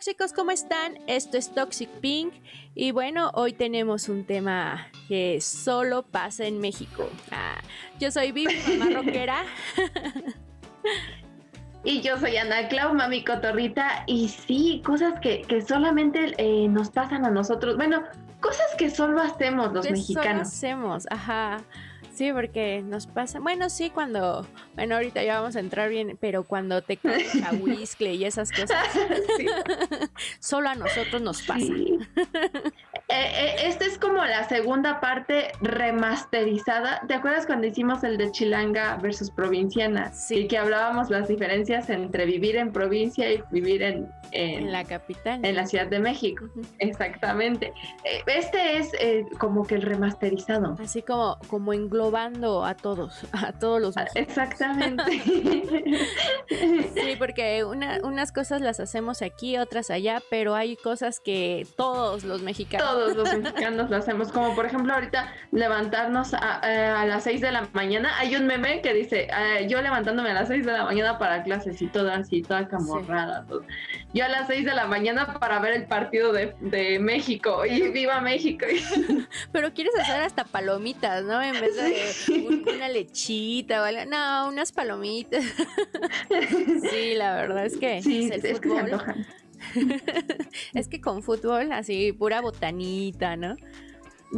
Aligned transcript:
tóxicos, 0.00 0.32
¿cómo 0.32 0.50
están? 0.50 0.98
Esto 1.08 1.36
es 1.36 1.52
Toxic 1.52 1.90
Pink 2.00 2.32
y 2.74 2.90
bueno, 2.90 3.30
hoy 3.34 3.52
tenemos 3.52 4.08
un 4.08 4.24
tema 4.24 4.86
que 5.08 5.42
solo 5.42 6.04
pasa 6.04 6.46
en 6.46 6.58
México. 6.58 7.10
Ah, 7.30 7.60
yo 7.98 8.10
soy 8.10 8.32
Vivi, 8.32 8.54
mamá 8.78 8.90
rockera. 8.94 9.44
Y 11.84 12.00
yo 12.00 12.16
soy 12.16 12.38
Ana 12.38 12.66
Clau, 12.68 12.94
mami 12.94 13.24
cotorrita, 13.24 14.04
y 14.06 14.30
sí, 14.30 14.80
cosas 14.86 15.20
que, 15.20 15.42
que 15.42 15.60
solamente 15.60 16.32
eh, 16.38 16.66
nos 16.66 16.88
pasan 16.88 17.26
a 17.26 17.30
nosotros. 17.30 17.76
Bueno, 17.76 18.02
cosas 18.40 18.68
que 18.78 18.88
solo 18.88 19.20
hacemos 19.20 19.70
los 19.74 19.84
mexicanos. 19.90 20.48
Solo 20.48 20.76
hacemos, 20.78 21.06
ajá. 21.10 21.58
Sí, 22.20 22.34
porque 22.34 22.82
nos 22.82 23.06
pasa, 23.06 23.40
bueno, 23.40 23.70
sí, 23.70 23.88
cuando, 23.88 24.46
bueno, 24.74 24.96
ahorita 24.96 25.24
ya 25.24 25.40
vamos 25.40 25.56
a 25.56 25.60
entrar 25.60 25.88
bien, 25.88 26.18
pero 26.20 26.44
cuando 26.44 26.82
te 26.82 26.98
caes 26.98 27.34
a 27.42 27.52
whisky 27.52 28.08
y 28.08 28.26
esas 28.26 28.52
cosas, 28.52 28.84
solo 30.38 30.68
a 30.68 30.74
nosotros 30.74 31.22
nos 31.22 31.40
pasa. 31.40 31.72
Eh, 31.72 31.98
eh, 33.10 33.56
esta 33.64 33.84
es 33.84 33.98
como 33.98 34.24
la 34.24 34.48
segunda 34.48 35.00
parte 35.00 35.52
remasterizada. 35.60 37.02
¿Te 37.06 37.14
acuerdas 37.14 37.46
cuando 37.46 37.66
hicimos 37.66 38.04
el 38.04 38.16
de 38.16 38.30
Chilanga 38.30 38.96
versus 38.96 39.30
Provinciana? 39.30 40.12
Sí. 40.12 40.40
Y 40.40 40.48
que 40.48 40.58
hablábamos 40.58 41.10
las 41.10 41.28
diferencias 41.28 41.90
entre 41.90 42.26
vivir 42.26 42.56
en 42.56 42.72
provincia 42.72 43.32
y 43.32 43.42
vivir 43.50 43.82
en, 43.82 44.08
en, 44.32 44.70
la 44.72 44.84
capital. 44.84 45.44
En 45.44 45.56
la 45.56 45.66
Ciudad 45.66 45.86
de 45.86 45.98
México. 45.98 46.48
Exactamente. 46.78 47.72
Eh, 48.04 48.22
este 48.26 48.78
es 48.78 48.90
como 49.38 49.66
que 49.66 49.76
el 49.76 49.82
remasterizado. 49.82 50.76
Así 50.80 51.02
como, 51.02 51.38
como 51.48 51.72
englobando 51.72 52.64
a 52.64 52.74
todos, 52.74 53.26
a 53.32 53.52
todos 53.52 53.80
los 53.80 53.94
Exactamente. 54.14 55.02
sí, 56.48 57.14
porque 57.18 57.64
unas 57.64 58.32
cosas 58.32 58.60
las 58.60 58.80
hacemos 58.80 59.22
aquí, 59.22 59.58
otras 59.58 59.90
allá, 59.90 60.22
pero 60.30 60.54
hay 60.54 60.76
cosas 60.76 61.20
que 61.20 61.66
todos 61.76 62.24
los 62.24 62.42
mexicanos 62.42 62.90
todos 62.90 62.99
los 63.08 63.36
mexicanos 63.36 63.90
lo 63.90 63.96
hacemos. 63.96 64.32
Como 64.32 64.54
por 64.54 64.66
ejemplo 64.66 64.92
ahorita 64.92 65.32
levantarnos 65.52 66.34
a, 66.34 66.60
eh, 66.64 67.08
las 67.08 67.24
6 67.24 67.40
de 67.40 67.52
la 67.52 67.68
mañana. 67.72 68.10
Hay 68.18 68.36
un 68.36 68.46
meme 68.46 68.80
que 68.82 68.94
dice, 68.94 69.28
eh, 69.30 69.66
yo 69.68 69.80
levantándome 69.82 70.30
a 70.30 70.34
las 70.34 70.48
6 70.48 70.64
de 70.64 70.72
la 70.72 70.84
mañana 70.84 71.18
para 71.18 71.42
clases 71.42 71.80
y 71.82 71.86
todo 71.86 72.10
así, 72.12 72.42
toda 72.42 72.68
camorrada. 72.68 73.44
Yo 74.12 74.24
a 74.24 74.28
las 74.28 74.46
6 74.46 74.64
de 74.64 74.74
la 74.74 74.86
mañana 74.86 75.34
para 75.38 75.58
ver 75.60 75.74
el 75.74 75.86
partido 75.86 76.32
de, 76.32 76.50
México 77.00 77.64
y 77.64 77.88
viva 77.90 78.20
México. 78.20 78.66
Pero 79.52 79.72
quieres 79.72 79.94
hacer 79.98 80.22
hasta 80.22 80.44
palomitas, 80.44 81.24
¿no? 81.24 81.40
En 81.42 81.52
vez 81.60 81.76
de 81.76 82.72
una 82.74 82.88
lechita 82.88 83.82
o 83.82 83.84
algo. 83.84 84.04
No, 84.06 84.48
unas 84.48 84.72
palomitas. 84.72 85.44
sí, 86.90 87.14
la 87.14 87.34
verdad 87.34 87.66
es 87.66 87.76
que 87.76 88.02
sí, 88.02 88.30
es, 88.32 88.44
el 88.44 88.56
fútbol. 88.56 89.26
es 90.74 90.88
que 90.88 91.00
con 91.00 91.22
fútbol, 91.22 91.72
así, 91.72 92.12
pura 92.12 92.40
botanita, 92.40 93.36
¿no? 93.36 93.56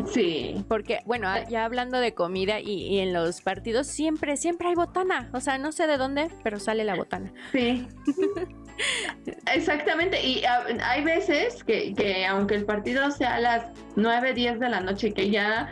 Sí. 0.06 0.64
Porque, 0.68 1.00
bueno, 1.04 1.28
ya 1.48 1.64
hablando 1.64 2.00
de 2.00 2.14
comida 2.14 2.60
y, 2.60 2.98
en 2.98 3.12
los 3.12 3.42
partidos, 3.42 3.86
siempre, 3.86 4.36
siempre 4.36 4.68
hay 4.68 4.74
botana. 4.74 5.28
O 5.32 5.40
sea, 5.40 5.58
no 5.58 5.72
sé 5.72 5.86
de 5.86 5.98
dónde, 5.98 6.28
pero 6.42 6.58
sale 6.58 6.84
la 6.84 6.94
botana. 6.94 7.32
Sí. 7.52 7.86
Exactamente. 9.52 10.24
Y 10.24 10.44
ah, 10.44 10.64
hay 10.82 11.04
veces 11.04 11.62
que, 11.62 11.94
que, 11.94 12.24
aunque 12.24 12.54
el 12.54 12.64
partido 12.64 13.10
sea 13.10 13.36
a 13.36 13.40
las 13.40 13.66
9, 13.96 14.32
10 14.32 14.60
de 14.60 14.68
la 14.70 14.80
noche, 14.80 15.12
que 15.12 15.30
ya, 15.30 15.68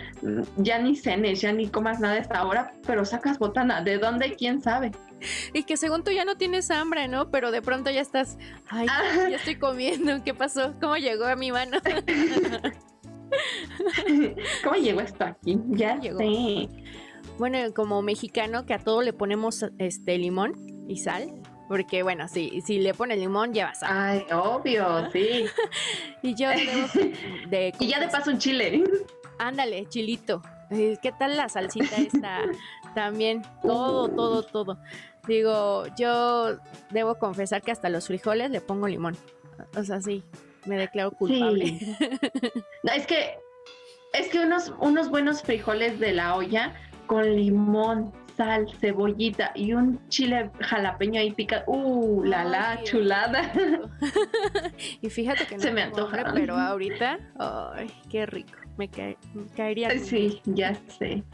ya 0.57 0.79
ni 0.79 0.97
cenes, 0.97 1.41
ya 1.41 1.53
ni 1.53 1.69
comas 1.69 1.99
nada 1.99 2.15
a 2.15 2.19
esta 2.19 2.47
hora, 2.47 2.75
pero 2.87 3.05
sacas 3.05 3.39
botana. 3.39 3.81
¿De 3.83 3.99
dónde? 3.99 4.35
¿Quién 4.37 4.61
sabe? 4.61 4.93
y 5.53 5.65
que 5.65 5.77
según 5.77 6.05
tú 6.05 6.11
ya 6.11 6.25
no 6.25 6.37
tienes 6.37 6.71
hambre, 6.71 7.09
¿no? 7.09 7.31
Pero 7.31 7.51
de 7.51 7.63
pronto 7.63 7.91
ya 7.91 8.01
estás, 8.01 8.39
ay, 8.69 8.87
ah. 8.89 9.29
ya 9.31 9.37
estoy 9.37 9.57
comiendo, 9.57 10.23
¿qué 10.25 10.35
pasó? 10.35 10.75
¿Cómo 10.81 10.97
llegó 10.97 11.25
a 11.25 11.37
mi 11.37 11.53
mano? 11.53 11.79
¿Cómo 14.65 14.77
llegó 14.77 15.01
esto 15.01 15.25
aquí? 15.25 15.59
Ya 15.69 15.99
llegó. 15.99 16.19
Bueno, 17.39 17.59
como 17.75 18.03
mexicano 18.03 18.67
que 18.67 18.75
a 18.75 18.79
todo 18.79 19.03
le 19.03 19.13
ponemos 19.13 19.65
este 19.79 20.19
limón 20.19 20.55
y 20.89 20.99
sal, 20.99 21.33
porque 21.69 22.03
bueno, 22.03 22.27
si, 22.29 22.61
si 22.63 22.81
le 22.81 22.95
pones 22.95 23.19
limón 23.19 23.55
lleva 23.55 23.75
sal. 23.75 23.91
Ay, 23.93 24.27
obvio, 24.33 25.11
sí. 25.13 25.45
y 26.23 26.35
yo 26.35 26.49
de, 27.49 27.73
Y 27.79 27.87
ya 27.87 28.01
de 28.01 28.09
paso 28.09 28.31
un 28.31 28.39
chile. 28.39 28.83
Ándale, 29.39 29.87
chilito. 29.89 30.43
¿Qué 30.71 31.15
tal 31.19 31.37
la 31.37 31.49
salsita 31.49 31.97
esta? 31.97 32.43
También, 32.95 33.43
todo, 33.63 34.09
todo, 34.09 34.43
todo. 34.43 34.79
Digo, 35.27 35.85
yo 35.99 36.59
debo 36.91 37.17
confesar 37.17 37.63
que 37.63 37.71
hasta 37.71 37.89
los 37.89 38.07
frijoles 38.07 38.51
le 38.51 38.61
pongo 38.61 38.89
limón. 38.89 39.17
O 39.77 39.85
sea, 39.85 40.01
sí, 40.01 40.23
me 40.67 40.77
declaro 40.77 41.13
culpable. 41.13 41.79
no, 42.83 42.93
es 42.93 43.07
que 43.07 43.39
es 44.13 44.29
que 44.29 44.41
unos, 44.41 44.73
unos 44.81 45.09
buenos 45.09 45.43
frijoles 45.43 46.01
de 46.01 46.13
la 46.13 46.35
olla 46.35 46.75
con 47.07 47.25
limón, 47.25 48.13
sal, 48.37 48.67
cebollita 48.81 49.53
y 49.55 49.73
un 49.73 50.01
chile 50.09 50.51
jalapeño 50.61 51.21
ahí 51.21 51.33
pica. 51.33 51.65
Uh, 51.67 52.25
la 52.25 52.45
la, 52.45 52.83
chulada. 52.83 53.53
y 55.01 55.11
fíjate 55.11 55.47
que 55.47 55.57
no 55.57 55.63
se 55.63 55.73
me 55.73 55.83
antoja, 55.83 56.33
pero 56.35 56.57
ahorita, 56.57 57.19
ay, 57.39 57.91
qué 58.09 58.27
rico. 58.27 58.59
Me, 58.79 58.89
me 59.35 59.47
caería. 59.55 59.91
Sí, 59.99 60.41
ya 60.45 60.75
sé. 60.99 61.25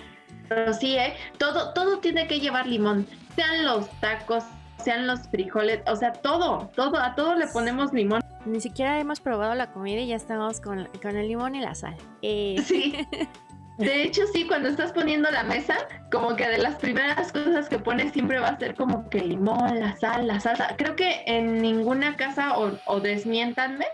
Pero 0.49 0.73
sí, 0.73 0.97
¿eh? 0.97 1.15
Todo, 1.39 1.73
todo 1.73 1.99
tiene 1.99 2.27
que 2.27 2.41
llevar 2.41 2.67
limón. 2.67 3.07
Sean 3.35 3.65
los 3.65 3.89
tacos, 4.01 4.45
sean 4.83 5.07
los 5.07 5.29
frijoles, 5.29 5.81
o 5.87 5.97
sea, 5.97 6.13
todo, 6.13 6.71
todo, 6.75 6.99
a 6.99 7.15
todo 7.15 7.35
le 7.35 7.47
ponemos 7.49 7.93
limón. 7.93 8.23
Ni 8.45 8.61
siquiera 8.61 9.01
hemos 9.01 9.21
probado 9.21 9.55
la 9.55 9.73
comida 9.73 10.01
y 10.01 10.09
ya 10.09 10.17
estamos 10.17 10.61
con, 10.61 10.89
el 11.03 11.29
limón 11.29 11.55
y 11.55 11.61
la 11.61 11.75
sal. 11.75 11.97
Eh. 12.23 12.57
Sí. 12.65 13.07
De 13.79 14.05
hecho, 14.05 14.23
sí, 14.33 14.47
cuando 14.47 14.71
estás 14.71 14.93
poniendo 14.93 15.31
la 15.31 15.43
mesa, 15.43 15.77
como 16.11 16.35
que 16.35 16.49
de 16.49 16.57
las 16.57 16.77
primeras 16.77 17.31
cosas 17.31 17.69
que 17.69 17.79
pones 17.79 18.13
siempre 18.13 18.39
va 18.39 18.49
a 18.49 18.59
ser 18.59 18.75
como 18.75 19.11
que 19.11 19.21
limón, 19.21 19.81
la 19.81 19.95
sal, 19.97 20.27
la 20.27 20.41
salsa. 20.41 20.77
Creo 20.79 20.97
que 20.97 21.25
en 21.27 21.61
ninguna 21.61 22.17
casa, 22.17 22.57
o, 22.57 22.79
o 22.87 23.01
desmiéntanme, 23.01 23.85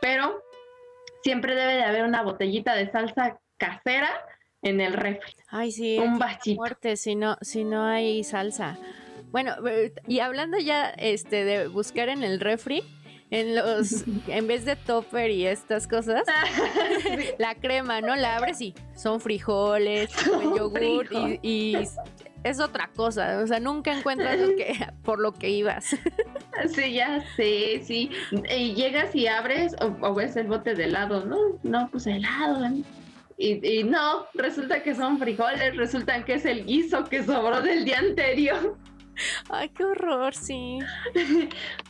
pero 0.00 0.40
siempre 1.24 1.56
debe 1.56 1.74
de 1.74 1.82
haber 1.82 2.04
una 2.04 2.22
botellita 2.22 2.74
de 2.74 2.88
salsa 2.92 3.40
casera 3.56 4.10
en 4.64 4.80
el 4.80 4.94
refri. 4.94 5.34
Ay, 5.48 5.70
sí. 5.70 5.98
Un 5.98 6.18
bachito. 6.18 6.56
Muerte 6.56 6.96
si 6.96 7.14
no, 7.14 7.36
si 7.40 7.62
no 7.62 7.84
hay 7.84 8.24
salsa. 8.24 8.76
Bueno, 9.30 9.52
y 10.08 10.18
hablando 10.20 10.58
ya 10.58 10.90
este 10.90 11.44
de 11.44 11.68
buscar 11.68 12.08
en 12.08 12.24
el 12.24 12.40
refri, 12.40 12.82
en 13.30 13.54
los 13.54 14.04
en 14.28 14.46
vez 14.46 14.64
de 14.64 14.76
topper 14.76 15.30
y 15.30 15.46
estas 15.46 15.86
cosas, 15.86 16.24
la 17.38 17.54
crema, 17.54 18.00
¿no? 18.00 18.16
La 18.16 18.36
abres 18.36 18.60
y 18.60 18.74
son 18.96 19.20
frijoles, 19.20 20.10
son 20.12 20.56
yogur 20.56 21.08
y, 21.42 21.76
es 22.44 22.60
otra 22.60 22.90
cosa, 22.94 23.40
o 23.42 23.46
sea, 23.46 23.58
nunca 23.58 23.96
encuentras 23.96 24.38
lo 24.38 24.54
que 24.54 24.74
por 25.02 25.18
lo 25.18 25.32
que 25.32 25.48
ibas. 25.48 25.96
Sí, 26.74 26.92
ya 26.92 27.24
sé, 27.36 27.82
sí. 27.82 28.10
Y 28.54 28.74
llegas 28.74 29.14
y 29.14 29.26
abres 29.26 29.74
o, 29.80 30.14
ves 30.14 30.36
el 30.36 30.46
bote 30.46 30.74
de 30.74 30.84
helado, 30.84 31.24
¿no? 31.24 31.38
No, 31.62 31.88
pues 31.90 32.06
helado. 32.06 32.60
Y, 33.36 33.82
no, 33.84 34.26
resulta 34.34 34.82
que 34.82 34.94
son 34.94 35.18
frijoles, 35.18 35.76
resulta 35.76 36.24
que 36.24 36.34
es 36.34 36.44
el 36.44 36.64
guiso 36.64 37.04
que 37.04 37.24
sobró 37.24 37.60
del 37.62 37.84
día 37.84 37.98
anterior. 37.98 38.76
Ay, 39.48 39.68
qué 39.70 39.84
horror, 39.84 40.34
sí. 40.34 40.78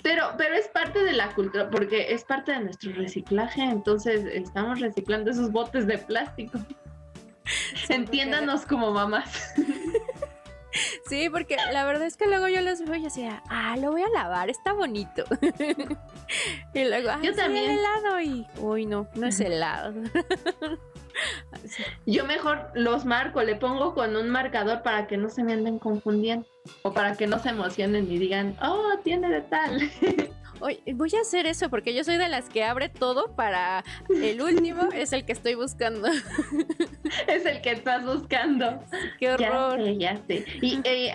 pero, 0.03 0.33
pero 0.37 0.55
es 0.55 0.69
parte 0.69 1.03
de 1.05 1.13
la 1.13 1.29
cultura, 1.35 1.69
porque 1.71 2.13
es 2.13 2.25
parte 2.25 2.53
de 2.53 2.61
nuestro 2.61 2.93
reciclaje, 2.93 3.63
entonces 3.63 4.25
estamos 4.25 4.81
reciclando 4.81 5.31
esos 5.31 5.51
botes 5.51 5.87
de 5.87 5.99
plástico. 5.99 6.59
Entiéndanos 7.89 8.65
como 8.67 8.91
mamás. 8.93 9.55
Sí, 11.07 11.29
porque 11.31 11.57
la 11.73 11.85
verdad 11.85 12.07
es 12.07 12.17
que 12.17 12.27
luego 12.27 12.49
yo 12.49 12.61
los 12.61 12.81
veo 12.81 12.97
y 12.97 13.03
decía, 13.03 13.43
ah, 13.49 13.77
lo 13.77 13.93
voy 13.93 14.03
a 14.03 14.09
lavar, 14.09 14.51
está 14.51 14.73
bonito. 14.73 15.25
y 16.75 16.85
luego, 16.85 17.11
ah, 17.11 17.21
yo 17.23 17.35
también. 17.35 17.71
helado 17.71 18.21
y, 18.21 18.47
uy, 18.59 18.87
no, 18.87 19.07
no 19.15 19.27
es 19.27 19.39
helado. 19.39 19.95
Yo 22.07 22.25
mejor 22.25 22.71
los 22.75 23.05
marco, 23.05 23.43
le 23.43 23.57
pongo 23.57 23.95
con 23.95 24.17
un 24.17 24.29
marcador 24.29 24.83
para 24.83 25.07
que 25.07 25.17
no 25.17 25.29
se 25.29 25.43
me 25.43 25.53
anden 25.53 25.79
confundiendo 25.79 26.47
o 26.83 26.93
para 26.93 27.17
que 27.17 27.27
no 27.27 27.39
se 27.39 27.51
emocionen 27.51 28.11
y 28.11 28.19
digan, 28.19 28.57
oh, 28.63 28.93
tiene 29.03 29.29
de 29.29 29.43
tal. 29.43 29.91
Oye, 30.61 30.81
voy 30.95 31.11
a 31.19 31.21
hacer 31.21 31.47
eso 31.47 31.69
porque 31.69 31.95
yo 31.95 32.05
soy 32.05 32.17
de 32.17 32.29
las 32.29 32.49
que 32.49 32.65
abre 32.65 32.89
todo 32.89 33.35
para 33.35 33.85
el 34.09 34.41
último, 34.41 34.89
es 34.95 35.13
el 35.13 35.25
que 35.27 35.33
estoy 35.33 35.55
buscando. 35.55 36.09
es 37.27 37.45
el 37.45 37.61
que 37.61 37.73
estás 37.73 38.05
buscando. 38.05 38.81
Qué 39.19 39.33
horror. 39.33 39.81
Ya 39.99 40.17
sé, 40.27 40.45
Y 40.63 40.81
eh, 40.85 41.13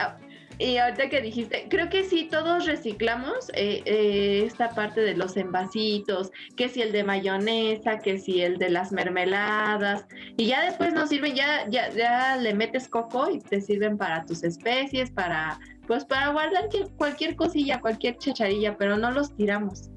y 0.60 0.76
ahorita 0.76 1.08
que 1.08 1.22
dijiste, 1.22 1.68
creo 1.70 1.90
que 1.90 2.04
sí, 2.04 2.28
todos 2.30 2.66
reciclamos 2.66 3.50
eh, 3.54 3.82
eh, 3.86 4.44
esta 4.46 4.72
parte 4.72 5.00
de 5.00 5.16
los 5.16 5.38
envasitos, 5.38 6.32
que 6.58 6.68
si 6.68 6.82
el 6.82 6.92
de 6.92 7.06
mayonesa, 7.06 8.00
que 8.00 8.20
si 8.20 8.42
el 8.42 8.58
de 8.58 8.70
las 8.70 8.92
mermeladas, 8.92 10.06
y 10.36 10.48
ya 10.48 10.66
después 10.66 10.94
nos 10.94 11.08
sirven, 11.08 11.34
ya, 11.34 11.66
ya, 11.70 11.90
ya 11.92 12.36
le 12.36 12.54
metes 12.54 12.90
coco 12.90 13.32
y 13.32 13.40
te 13.40 13.62
sirven 13.62 13.98
para 13.98 14.26
tus 14.26 14.44
especies, 14.44 15.10
para, 15.10 15.58
pues 15.88 16.04
para 16.04 16.28
guardar 16.34 16.68
cualquier 16.98 17.38
cosilla, 17.38 17.80
cualquier 17.80 18.18
chacharilla, 18.18 18.76
pero 18.78 18.98
no 18.98 19.12
los 19.12 19.34
tiramos. 19.38 19.90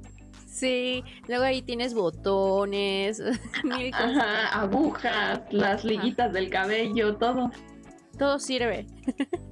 Sí, 0.46 1.02
luego 1.26 1.42
ahí 1.42 1.62
tienes 1.62 1.92
botones, 1.92 3.20
Ajá, 3.92 4.60
agujas, 4.60 5.40
las 5.50 5.84
liguitas 5.84 6.32
del 6.32 6.50
cabello, 6.50 7.16
todo. 7.16 7.50
Todo 8.16 8.38
sirve. 8.38 8.86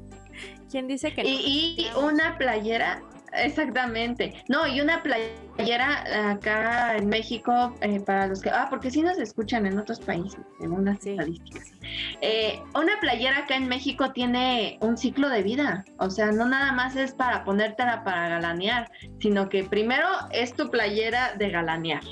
¿Quién 0.71 0.87
dice 0.87 1.13
que 1.13 1.23
y 1.25 1.89
una 1.97 2.39
playera 2.39 3.03
Exactamente. 3.33 4.35
No, 4.49 4.67
y 4.67 4.81
una 4.81 5.03
playera 5.03 6.31
acá 6.31 6.97
en 6.97 7.09
México, 7.09 7.75
eh, 7.81 8.01
para 8.01 8.27
los 8.27 8.41
que... 8.41 8.51
Ah, 8.51 8.67
porque 8.69 8.91
sí 8.91 9.03
nos 9.03 9.19
escuchan 9.19 9.67
en 9.67 9.79
otros 9.79 10.01
países, 10.01 10.41
en 10.61 10.73
unas 10.73 11.05
estadísticas. 11.07 11.73
Eh, 12.21 12.61
una 12.75 12.99
playera 13.01 13.39
acá 13.39 13.57
en 13.57 13.69
México 13.69 14.13
tiene 14.13 14.79
un 14.81 14.97
ciclo 14.97 15.29
de 15.29 15.43
vida. 15.43 15.85
O 15.99 16.11
sea, 16.11 16.33
no 16.33 16.47
nada 16.47 16.73
más 16.73 16.97
es 16.97 17.13
para 17.13 17.45
ponértela 17.45 18.03
para 18.05 18.29
galanear, 18.29 18.91
sino 19.21 19.49
que 19.49 19.65
primero 19.65 20.07
es 20.33 20.55
tu 20.55 20.71
playera 20.71 21.35
de 21.37 21.51
galanear. 21.51 22.03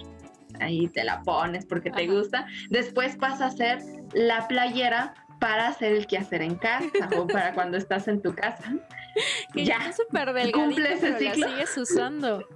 Ahí 0.61 0.89
te 0.89 1.05
la 1.05 1.23
pones 1.23 1.67
porque 1.67 1.91
te 1.91 2.07
gusta. 2.07 2.47
Después 2.71 3.17
pasa 3.17 3.47
a 3.47 3.51
ser 3.51 3.79
la 4.13 4.49
playera 4.49 5.15
para 5.39 5.69
hacer 5.69 5.93
el 5.93 6.07
quehacer 6.07 6.43
en 6.43 6.57
casa 6.57 7.09
o 7.17 7.27
para 7.27 7.53
cuando 7.55 7.77
estás 7.77 8.09
en 8.09 8.21
tu 8.21 8.35
casa. 8.35 8.73
que 9.53 9.65
ya, 9.65 9.93
súper 9.93 10.51
cumple 10.53 10.93
ese 10.93 11.19
ciclo. 11.19 11.49
sigues 11.49 11.77
usando. 11.77 12.49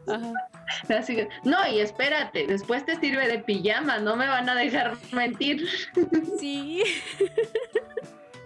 no, 1.44 1.68
y 1.68 1.80
espérate, 1.80 2.46
después 2.46 2.84
te 2.84 2.96
sirve 2.96 3.28
de 3.28 3.38
pijama, 3.38 3.98
no 3.98 4.16
me 4.16 4.26
van 4.26 4.48
a 4.48 4.54
dejar 4.54 4.96
mentir. 5.12 5.66
Sí. 6.38 6.82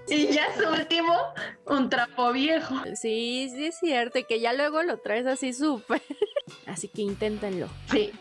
Y 0.08 0.28
ya 0.28 0.46
su 0.56 0.68
último, 0.68 1.14
un 1.66 1.88
trapo 1.88 2.32
viejo. 2.32 2.76
Sí, 2.94 3.50
sí 3.52 3.66
es 3.66 3.78
cierto, 3.78 4.20
que 4.28 4.38
ya 4.38 4.52
luego 4.52 4.82
lo 4.82 4.98
traes 4.98 5.26
así 5.26 5.52
súper. 5.52 6.00
Así 6.66 6.88
que 6.88 7.02
inténtenlo. 7.02 7.68
Sí. 7.90 8.12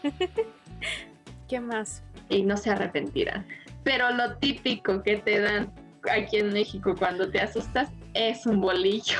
¿Qué 1.47 1.59
más? 1.59 2.01
Y 2.29 2.41
no 2.41 2.57
se 2.57 2.71
arrepentirán. 2.71 3.45
Pero 3.83 4.09
lo 4.11 4.37
típico 4.37 5.03
que 5.03 5.17
te 5.17 5.39
dan 5.39 5.71
aquí 6.11 6.37
en 6.37 6.53
México 6.53 6.95
cuando 6.97 7.29
te 7.29 7.39
asustas 7.39 7.89
es 8.13 8.45
un 8.45 8.61
bolillo. 8.61 9.17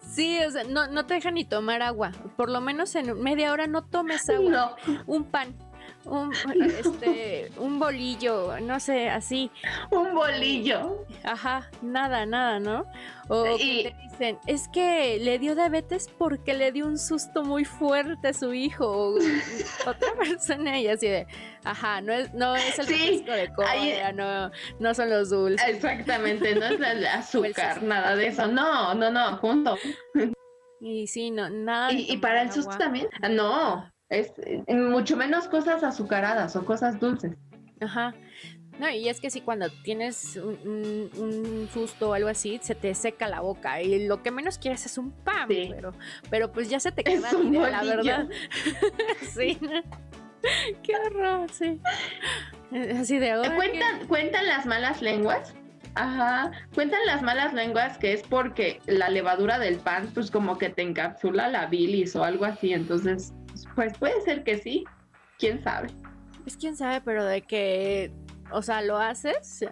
Sí, 0.00 0.38
o 0.46 0.50
sea, 0.50 0.64
no, 0.64 0.86
no 0.88 1.06
te 1.06 1.14
dejan 1.14 1.34
ni 1.34 1.44
tomar 1.44 1.82
agua. 1.82 2.12
Por 2.36 2.50
lo 2.50 2.60
menos 2.60 2.94
en 2.94 3.20
media 3.22 3.52
hora 3.52 3.66
no 3.66 3.84
tomes 3.84 4.28
agua. 4.30 4.76
Un 5.06 5.24
pan 5.24 5.54
un, 6.04 6.32
este, 6.64 7.50
un 7.58 7.78
bolillo, 7.78 8.58
no 8.60 8.80
sé, 8.80 9.08
así. 9.08 9.50
Un 9.90 10.14
bolillo. 10.14 11.04
Ajá, 11.22 11.70
nada, 11.80 12.26
nada, 12.26 12.58
¿no? 12.58 12.86
O 13.28 13.56
te 13.56 13.94
dicen, 14.02 14.38
es 14.46 14.68
que 14.68 15.18
le 15.20 15.38
dio 15.38 15.54
diabetes 15.54 16.08
porque 16.18 16.54
le 16.54 16.72
dio 16.72 16.86
un 16.86 16.98
susto 16.98 17.44
muy 17.44 17.64
fuerte 17.64 18.28
a 18.28 18.32
su 18.32 18.52
hijo. 18.52 18.86
O 18.86 19.14
otra 19.86 20.14
persona 20.18 20.78
y 20.80 20.88
así 20.88 21.08
de, 21.08 21.26
ajá, 21.64 22.00
no 22.00 22.12
es, 22.12 22.34
no 22.34 22.56
es 22.56 22.78
el 22.78 22.86
sí, 22.86 23.22
de 23.22 23.52
cola, 23.54 24.12
no, 24.12 24.50
no 24.80 24.94
son 24.94 25.08
los 25.08 25.30
dulces. 25.30 25.68
Exactamente, 25.68 26.54
no 26.56 26.66
es 26.66 26.80
el 26.80 27.06
azúcar, 27.06 27.82
nada 27.82 28.16
de 28.16 28.26
eso. 28.26 28.46
No, 28.48 28.94
no, 28.94 29.10
no, 29.10 29.36
junto. 29.38 29.76
Y 30.80 31.06
sí, 31.06 31.30
no, 31.30 31.48
nada. 31.48 31.92
¿Y, 31.92 32.12
y 32.12 32.16
para 32.16 32.42
el 32.42 32.52
susto 32.52 32.76
también? 32.76 33.08
No, 33.30 33.88
es 34.12 34.32
eh, 34.38 34.62
mucho 34.74 35.16
menos 35.16 35.48
cosas 35.48 35.82
azucaradas 35.82 36.54
o 36.56 36.64
cosas 36.64 37.00
dulces. 37.00 37.32
Ajá. 37.80 38.14
No, 38.78 38.90
y 38.90 39.08
es 39.08 39.20
que 39.20 39.30
si 39.30 39.42
cuando 39.42 39.68
tienes 39.84 40.36
un, 40.36 41.68
susto 41.72 42.10
o 42.10 42.14
algo 42.14 42.28
así, 42.28 42.58
se 42.62 42.74
te 42.74 42.94
seca 42.94 43.28
la 43.28 43.40
boca 43.40 43.82
y 43.82 44.06
lo 44.06 44.22
que 44.22 44.30
menos 44.30 44.58
quieres 44.58 44.86
es 44.86 44.98
un 44.98 45.12
pan, 45.12 45.46
pero, 45.48 45.92
pero 46.30 46.52
pues 46.52 46.68
ya 46.70 46.80
se 46.80 46.90
te 46.90 47.04
queda 47.04 47.32
la, 47.32 47.70
la 47.70 47.82
verdad. 47.84 48.28
sí. 49.34 49.58
Qué 50.82 50.96
horror, 50.96 51.50
sí. 51.52 51.80
Así 52.98 53.18
de 53.18 53.32
ahora. 53.32 53.54
¿Cuentan, 53.54 54.06
¿Cuentan 54.08 54.46
las 54.46 54.66
malas 54.66 55.02
lenguas? 55.02 55.54
Ajá, 55.94 56.50
cuentan 56.74 57.00
las 57.04 57.22
malas 57.22 57.52
lenguas 57.52 57.98
que 57.98 58.14
es 58.14 58.22
porque 58.22 58.80
la 58.86 59.10
levadura 59.10 59.58
del 59.58 59.76
pan, 59.76 60.10
pues 60.14 60.30
como 60.30 60.56
que 60.56 60.70
te 60.70 60.82
encapsula 60.82 61.48
la 61.48 61.66
bilis 61.66 62.16
o 62.16 62.24
algo 62.24 62.46
así, 62.46 62.72
entonces 62.72 63.34
pues 63.74 63.96
puede 63.98 64.20
ser 64.22 64.44
que 64.44 64.58
sí, 64.58 64.84
quién 65.38 65.62
sabe. 65.62 65.88
Es 66.46 66.56
quién 66.56 66.76
sabe, 66.76 67.00
pero 67.00 67.24
de 67.24 67.42
que, 67.42 68.12
o 68.50 68.62
sea, 68.62 68.82
lo 68.82 68.98
haces, 68.98 69.64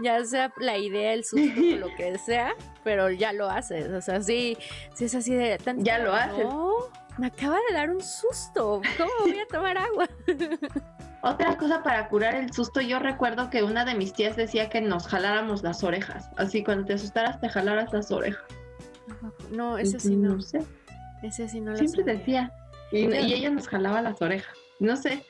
ya 0.00 0.24
sea 0.24 0.52
la 0.58 0.76
idea, 0.76 1.12
el 1.14 1.24
susto 1.24 1.60
o 1.60 1.76
lo 1.76 1.94
que 1.96 2.18
sea, 2.26 2.54
pero 2.84 3.10
ya 3.10 3.32
lo 3.32 3.48
haces, 3.48 3.88
o 3.90 4.00
sea, 4.00 4.20
sí, 4.22 4.56
sí 4.94 5.06
es 5.06 5.14
así 5.14 5.34
de... 5.34 5.58
ya 5.78 5.98
lo 5.98 6.12
haces. 6.12 6.46
me 7.18 7.28
acaba 7.28 7.56
de 7.68 7.74
dar 7.74 7.90
un 7.90 8.02
susto, 8.02 8.80
¿cómo 8.96 9.10
voy 9.20 9.38
a 9.38 9.46
tomar 9.46 9.78
agua? 9.78 10.08
Otra 11.22 11.56
cosa 11.56 11.82
para 11.82 12.08
curar 12.08 12.36
el 12.36 12.52
susto, 12.52 12.80
yo 12.80 13.00
recuerdo 13.00 13.50
que 13.50 13.64
una 13.64 13.84
de 13.84 13.94
mis 13.94 14.12
tías 14.12 14.36
decía 14.36 14.68
que 14.68 14.80
nos 14.80 15.08
jaláramos 15.08 15.64
las 15.64 15.82
orejas. 15.82 16.30
Así 16.36 16.62
cuando 16.62 16.84
te 16.84 16.92
asustaras 16.92 17.40
te 17.40 17.48
jalaras 17.48 17.92
las 17.92 18.12
orejas. 18.12 18.44
No, 19.50 19.78
ese 19.78 19.98
sí 19.98 20.14
no. 20.14 20.36
No 20.36 20.40
sé. 20.40 20.64
Ese 21.22 21.48
sí 21.48 21.60
no 21.60 21.72
lo 21.72 21.76
Siempre 21.76 22.04
decía. 22.04 22.52
Y, 22.92 23.04
ella 23.04 23.50
nos 23.50 23.68
jalaba 23.68 24.02
las 24.02 24.20
orejas. 24.22 24.56
No 24.80 24.96
sé, 24.96 25.24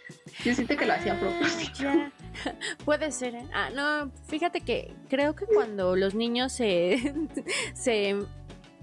yo 0.44 0.54
siento 0.54 0.76
que 0.76 0.84
lo 0.84 0.92
hacía 0.92 1.14
a 1.14 1.16
ah, 1.16 1.20
propósito. 1.20 1.88
Puede 2.84 3.10
ser, 3.10 3.34
¿eh? 3.34 3.46
Ah, 3.54 3.70
no, 3.74 4.12
fíjate 4.26 4.60
que 4.60 4.94
creo 5.08 5.34
que 5.34 5.46
cuando 5.46 5.96
los 5.96 6.14
niños 6.14 6.52
se, 6.52 7.14
se 7.74 8.16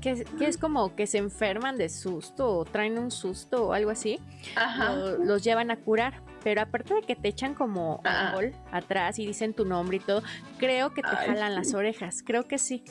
que, 0.02 0.26
es 0.40 0.58
como 0.58 0.96
que 0.96 1.06
se 1.06 1.20
enferman 1.20 1.78
de 1.78 1.90
susto 1.90 2.48
o 2.48 2.66
traen 2.66 2.98
un 2.98 3.12
susto 3.12 3.68
o 3.68 3.74
algo 3.74 3.92
así, 3.92 4.20
los 5.20 5.44
llevan 5.44 5.72
a 5.72 5.78
curar. 5.78 6.22
Pero 6.44 6.62
aparte 6.62 6.94
de 6.94 7.02
que 7.02 7.16
te 7.16 7.30
echan 7.30 7.56
como 7.56 8.02
ah. 8.04 8.28
alcohol 8.28 8.52
atrás 8.72 9.18
y 9.18 9.26
dicen 9.26 9.56
tu 9.56 9.66
nombre 9.66 9.98
y 9.98 10.00
todo, 10.00 10.22
creo 10.60 10.94
que 10.94 11.02
te 11.02 11.08
jalan 11.08 11.56
las 11.56 11.74
orejas, 11.74 12.22
creo 12.24 12.48
que 12.48 12.60
sí. 12.60 12.84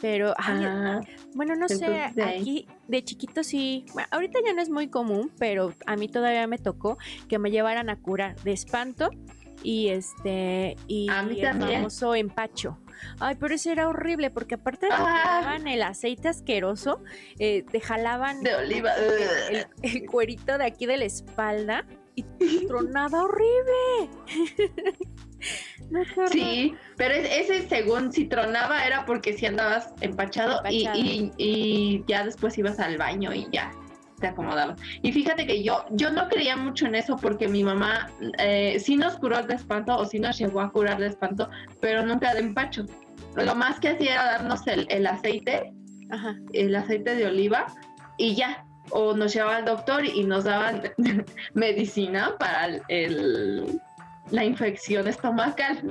Pero, 0.00 0.34
ah, 0.38 1.00
bueno, 1.34 1.56
no 1.56 1.68
sé, 1.68 1.86
aquí 2.22 2.68
de 2.86 3.02
chiquito 3.02 3.42
sí, 3.42 3.86
ahorita 4.10 4.40
ya 4.44 4.52
no 4.52 4.60
es 4.60 4.68
muy 4.68 4.88
común, 4.88 5.32
pero 5.38 5.72
a 5.86 5.96
mí 5.96 6.08
todavía 6.08 6.46
me 6.46 6.58
tocó 6.58 6.98
que 7.28 7.38
me 7.38 7.50
llevaran 7.50 7.88
a 7.88 7.96
curar 7.96 8.36
de 8.42 8.52
espanto 8.52 9.10
y 9.62 9.88
este, 9.88 10.76
y 10.86 11.08
a 11.10 11.22
mí 11.22 11.40
el 11.40 11.58
famoso 11.58 12.14
empacho. 12.14 12.78
Ay, 13.20 13.36
pero 13.38 13.54
eso 13.54 13.70
era 13.70 13.88
horrible 13.88 14.30
porque 14.30 14.54
aparte 14.54 14.86
de 14.86 14.92
ah. 14.92 15.58
el 15.66 15.82
aceite 15.82 16.28
asqueroso, 16.28 17.02
eh, 17.38 17.64
te 17.70 17.80
jalaban 17.80 18.42
de 18.42 18.54
oliva. 18.54 18.92
el, 19.82 20.06
cuerito 20.06 20.58
de 20.58 20.64
aquí 20.64 20.86
de 20.86 20.96
la 20.96 21.04
espalda 21.04 21.86
y 22.14 22.22
tronaba 22.68 23.22
horrible. 23.22 24.10
sí, 26.32 26.74
pero 26.96 27.14
ese 27.14 27.68
según 27.68 28.12
si 28.12 28.24
tronaba 28.26 28.86
era 28.86 29.04
porque 29.04 29.32
si 29.32 29.46
andabas 29.46 29.92
empachado, 30.00 30.62
Y, 30.70 32.04
ya 32.06 32.24
después 32.24 32.56
ibas 32.58 32.78
al 32.80 32.96
baño 32.96 33.32
y 33.32 33.46
ya 33.52 33.70
te 34.20 34.28
acomodabas. 34.28 34.80
Y 35.02 35.12
fíjate 35.12 35.46
que 35.46 35.62
yo, 35.62 35.84
yo 35.90 36.10
no 36.10 36.28
creía 36.28 36.56
mucho 36.56 36.86
en 36.86 36.94
eso 36.94 37.16
porque 37.16 37.48
mi 37.48 37.62
mamá 37.62 38.10
eh, 38.38 38.78
sí 38.80 38.96
nos 38.96 39.18
curó 39.18 39.42
de 39.42 39.54
espanto 39.54 39.96
o 39.96 40.06
sí 40.06 40.18
nos 40.18 40.38
llegó 40.38 40.60
a 40.60 40.70
curar 40.70 40.98
de 40.98 41.08
espanto, 41.08 41.50
pero 41.80 42.04
nunca 42.04 42.32
de 42.32 42.40
empacho. 42.40 42.86
Lo 43.34 43.54
más 43.54 43.78
que 43.78 43.90
hacía 43.90 44.14
era 44.14 44.24
darnos 44.24 44.66
el, 44.66 45.06
aceite, 45.06 45.72
el 46.54 46.74
aceite 46.74 47.14
de 47.14 47.26
oliva 47.26 47.66
y 48.16 48.34
ya. 48.34 48.62
O 48.90 49.14
nos 49.14 49.34
llevaba 49.34 49.56
al 49.56 49.64
doctor 49.64 50.06
y 50.06 50.22
nos 50.22 50.44
daban 50.44 50.80
medicina 51.54 52.36
para 52.38 52.80
el 52.86 53.80
la 54.30 54.44
infección 54.44 55.06
estomacal. 55.08 55.90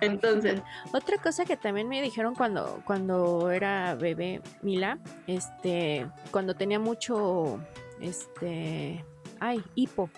Entonces, 0.00 0.60
otra 0.92 1.18
cosa 1.18 1.44
que 1.44 1.56
también 1.56 1.88
me 1.88 2.02
dijeron 2.02 2.34
cuando, 2.34 2.82
cuando 2.84 3.50
era 3.50 3.94
bebé 3.94 4.40
Mila, 4.62 4.98
este, 5.26 6.06
cuando 6.30 6.54
tenía 6.54 6.78
mucho, 6.78 7.60
este, 8.00 9.04
ay, 9.40 9.62
hipo. 9.74 10.10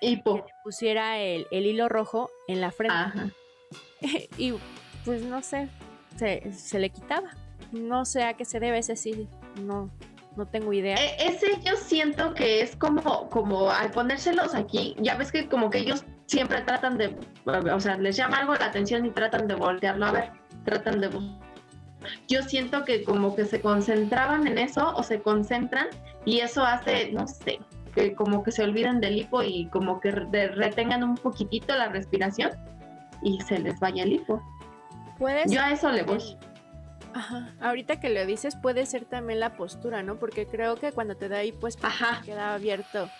Hipo. 0.00 0.44
Que 0.44 0.52
pusiera 0.64 1.18
el, 1.18 1.46
hilo 1.50 1.88
rojo 1.88 2.30
en 2.48 2.60
la 2.60 2.70
frente. 2.70 2.96
Ajá. 2.96 3.30
y 4.36 4.54
pues 5.04 5.22
no 5.22 5.42
sé, 5.42 5.68
se, 6.16 6.52
se, 6.52 6.78
le 6.78 6.90
quitaba. 6.90 7.30
No 7.72 8.04
sé 8.04 8.24
a 8.24 8.34
qué 8.34 8.44
se 8.44 8.58
debe 8.60 8.78
ese 8.78 8.96
sí, 8.96 9.28
no, 9.62 9.90
no 10.36 10.46
tengo 10.46 10.72
idea. 10.72 10.96
E, 10.96 11.28
ese 11.28 11.60
yo 11.62 11.76
siento 11.76 12.34
que 12.34 12.62
es 12.62 12.76
como, 12.76 13.28
como 13.28 13.70
al 13.70 13.90
ponérselos 13.90 14.54
aquí, 14.54 14.96
ya 14.98 15.16
ves 15.16 15.30
que 15.30 15.48
como 15.48 15.70
que 15.70 15.78
ellos 15.78 16.04
siempre 16.30 16.60
tratan 16.60 16.96
de, 16.96 17.16
o 17.44 17.80
sea, 17.80 17.96
les 17.96 18.16
llama 18.16 18.38
algo 18.38 18.54
la 18.54 18.66
atención 18.66 19.04
y 19.04 19.10
tratan 19.10 19.48
de 19.48 19.56
voltearlo 19.56 20.06
a 20.06 20.12
ver, 20.12 20.30
tratan 20.64 21.00
de... 21.00 21.10
Yo 22.28 22.42
siento 22.42 22.84
que 22.84 23.02
como 23.02 23.34
que 23.34 23.44
se 23.44 23.60
concentraban 23.60 24.46
en 24.46 24.56
eso 24.58 24.94
o 24.94 25.02
se 25.02 25.20
concentran 25.20 25.88
y 26.24 26.38
eso 26.38 26.64
hace, 26.64 27.10
no 27.10 27.26
sé, 27.26 27.58
que 27.94 28.14
como 28.14 28.44
que 28.44 28.52
se 28.52 28.62
olviden 28.62 29.00
del 29.00 29.18
hipo 29.18 29.42
y 29.42 29.66
como 29.66 30.00
que 30.00 30.12
retengan 30.12 31.02
un 31.02 31.16
poquitito 31.16 31.74
la 31.74 31.88
respiración 31.88 32.52
y 33.22 33.40
se 33.40 33.58
les 33.58 33.80
vaya 33.80 34.04
el 34.04 34.12
hipo. 34.12 34.40
¿Puedes? 35.18 35.50
Yo 35.50 35.60
a 35.60 35.72
eso 35.72 35.90
le 35.90 36.04
voy. 36.04 36.22
Ajá. 37.12 37.52
Ahorita 37.60 37.98
que 37.98 38.08
lo 38.08 38.24
dices 38.24 38.54
puede 38.54 38.86
ser 38.86 39.04
también 39.04 39.40
la 39.40 39.56
postura, 39.56 40.04
¿no? 40.04 40.14
Porque 40.16 40.46
creo 40.46 40.76
que 40.76 40.92
cuando 40.92 41.16
te 41.16 41.28
da 41.28 41.38
ahí 41.38 41.50
pues, 41.50 41.76
pues 41.76 41.92
queda 42.24 42.54
abierto 42.54 43.10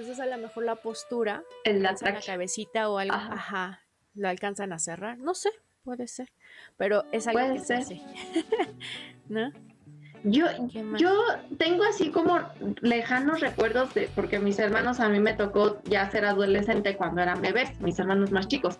entonces 0.00 0.20
a 0.20 0.26
lo 0.26 0.38
mejor 0.38 0.64
la 0.64 0.76
postura, 0.76 1.42
En 1.64 1.82
la, 1.82 1.94
la 2.00 2.20
cabecita 2.20 2.88
o 2.90 2.98
algo, 2.98 3.14
Ajá. 3.14 3.32
ajá. 3.34 3.80
lo 4.14 4.28
alcanzan 4.28 4.72
a 4.72 4.78
cerrar. 4.78 5.18
No 5.18 5.34
sé, 5.34 5.50
puede 5.82 6.06
ser. 6.08 6.32
Pero 6.76 7.04
es 7.12 7.26
algo 7.26 7.40
Puede 7.40 7.54
que 7.54 7.60
se 7.60 7.66
ser. 7.66 7.78
hace. 7.78 8.00
¿No? 9.28 9.50
Yo, 10.26 10.46
yo 10.96 11.12
tengo 11.58 11.84
así 11.84 12.10
como 12.10 12.38
lejanos 12.80 13.40
recuerdos 13.40 13.92
de, 13.92 14.08
porque 14.14 14.38
mis 14.38 14.58
hermanos 14.58 14.98
a 15.00 15.10
mí 15.10 15.20
me 15.20 15.34
tocó 15.34 15.82
ya 15.84 16.10
ser 16.10 16.24
adolescente 16.24 16.96
cuando 16.96 17.20
eran 17.20 17.42
bebés, 17.42 17.78
mis 17.82 17.98
hermanos 17.98 18.30
más 18.32 18.48
chicos. 18.48 18.78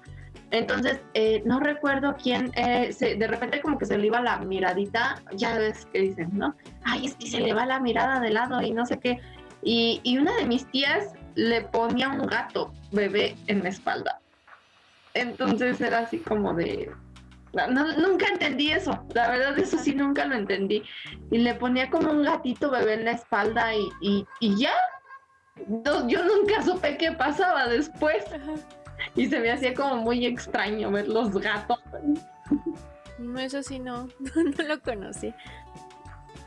Entonces, 0.52 1.00
eh, 1.12 1.42
no 1.44 1.60
recuerdo 1.60 2.16
quién, 2.22 2.50
eh, 2.56 2.92
se- 2.94 3.16
de 3.16 3.26
repente 3.26 3.60
como 3.60 3.76
que 3.76 3.84
se 3.84 3.98
le 3.98 4.06
iba 4.06 4.22
la 4.22 4.38
miradita, 4.38 5.20
ya 5.32 5.58
ves 5.58 5.84
que 5.92 5.98
dicen, 6.00 6.30
¿no? 6.32 6.56
Ay, 6.82 7.06
es 7.06 7.14
que 7.16 7.26
se 7.26 7.40
le 7.40 7.52
va 7.52 7.66
la 7.66 7.78
mirada 7.78 8.20
de 8.20 8.30
lado 8.30 8.62
y 8.62 8.70
no 8.70 8.86
sé 8.86 8.98
qué. 8.98 9.20
Y, 9.64 10.00
y 10.04 10.18
una 10.18 10.34
de 10.36 10.44
mis 10.46 10.66
tías 10.70 11.12
le 11.34 11.62
ponía 11.62 12.08
un 12.10 12.26
gato 12.26 12.72
bebé 12.92 13.36
en 13.46 13.62
la 13.62 13.70
espalda. 13.70 14.20
Entonces 15.14 15.80
era 15.80 16.00
así 16.00 16.18
como 16.18 16.54
de... 16.54 16.90
no- 17.52 17.96
nunca 17.96 18.26
entendí 18.28 18.70
eso, 18.72 19.04
la 19.14 19.30
verdad 19.30 19.58
eso 19.58 19.78
sí 19.78 19.94
nunca 19.94 20.24
lo 20.26 20.34
entendí. 20.34 20.82
Y 21.30 21.38
le 21.38 21.54
ponía 21.54 21.88
como 21.90 22.10
un 22.10 22.22
gatito 22.24 22.70
bebé 22.70 22.94
en 22.94 23.04
la 23.04 23.12
espalda 23.12 23.74
y, 23.74 23.88
y, 24.00 24.26
y 24.40 24.56
ya. 24.58 24.72
No, 25.68 26.08
yo 26.08 26.24
nunca 26.24 26.62
supe 26.62 26.96
qué 26.98 27.12
pasaba 27.12 27.68
después. 27.68 28.24
Y 29.14 29.26
se 29.26 29.38
me 29.40 29.50
hacía 29.52 29.72
como 29.74 29.96
muy 29.96 30.26
extraño 30.26 30.90
ver 30.90 31.08
los 31.08 31.30
gatos. 31.32 31.78
No, 33.18 33.38
eso 33.38 33.62
sí 33.62 33.78
no, 33.78 34.08
no 34.34 34.64
lo 34.68 34.80
conocí. 34.80 35.32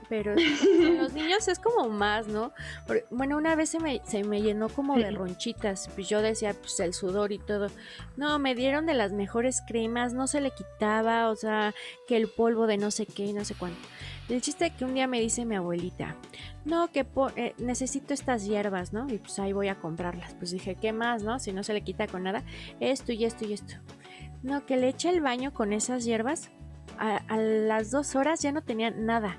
Pero 0.09 0.35
con 0.81 0.97
los 0.97 1.13
niños 1.13 1.47
es 1.47 1.59
como 1.59 1.89
más, 1.89 2.27
¿no? 2.27 2.53
Por- 2.85 3.05
bueno, 3.09 3.37
una 3.37 3.55
vez 3.55 3.69
se 3.69 3.79
me, 3.79 4.01
se 4.05 4.23
me 4.23 4.41
llenó 4.41 4.69
como 4.69 4.95
de 4.97 5.11
ronchitas, 5.11 5.89
pues 5.95 6.07
yo 6.09 6.21
decía, 6.21 6.53
pues 6.53 6.79
el 6.79 6.93
sudor 6.93 7.31
y 7.31 7.39
todo. 7.39 7.67
No, 8.15 8.39
me 8.39 8.55
dieron 8.55 8.85
de 8.85 8.93
las 8.93 9.11
mejores 9.11 9.61
cremas, 9.67 10.13
no 10.13 10.27
se 10.27 10.41
le 10.41 10.51
quitaba, 10.51 11.29
o 11.29 11.35
sea, 11.35 11.73
que 12.07 12.17
el 12.17 12.27
polvo 12.29 12.67
de 12.67 12.77
no 12.77 12.91
sé 12.91 13.05
qué 13.05 13.25
y 13.25 13.33
no 13.33 13.43
sé 13.45 13.55
cuánto. 13.55 13.79
El 14.29 14.41
chiste 14.41 14.71
que 14.71 14.83
un 14.83 14.93
día 14.93 15.07
me 15.07 15.21
dice 15.21 15.45
mi 15.45 15.55
abuelita, 15.55 16.15
no, 16.65 16.91
que 16.91 17.05
eh, 17.37 17.53
necesito 17.59 18.13
estas 18.13 18.45
hierbas, 18.45 18.91
¿no? 18.91 19.07
Y 19.09 19.19
pues 19.19 19.39
ahí 19.39 19.53
voy 19.53 19.69
a 19.69 19.79
comprarlas. 19.79 20.33
Pues 20.35 20.51
dije, 20.51 20.75
¿qué 20.75 20.91
más, 20.91 21.23
no? 21.23 21.39
Si 21.39 21.53
no 21.53 21.63
se 21.63 21.73
le 21.73 21.81
quita 21.81 22.07
con 22.07 22.23
nada, 22.23 22.43
esto 22.81 23.13
y 23.13 23.23
esto 23.23 23.45
y 23.45 23.53
esto. 23.53 23.75
No, 24.43 24.65
que 24.65 24.75
le 24.75 24.89
eche 24.89 25.09
el 25.09 25.21
baño 25.21 25.53
con 25.53 25.71
esas 25.71 26.03
hierbas. 26.03 26.49
A, 26.99 27.17
a 27.27 27.37
las 27.37 27.89
dos 27.91 28.15
horas 28.15 28.41
ya 28.41 28.51
no 28.51 28.61
tenía 28.63 28.89
nada. 28.91 29.37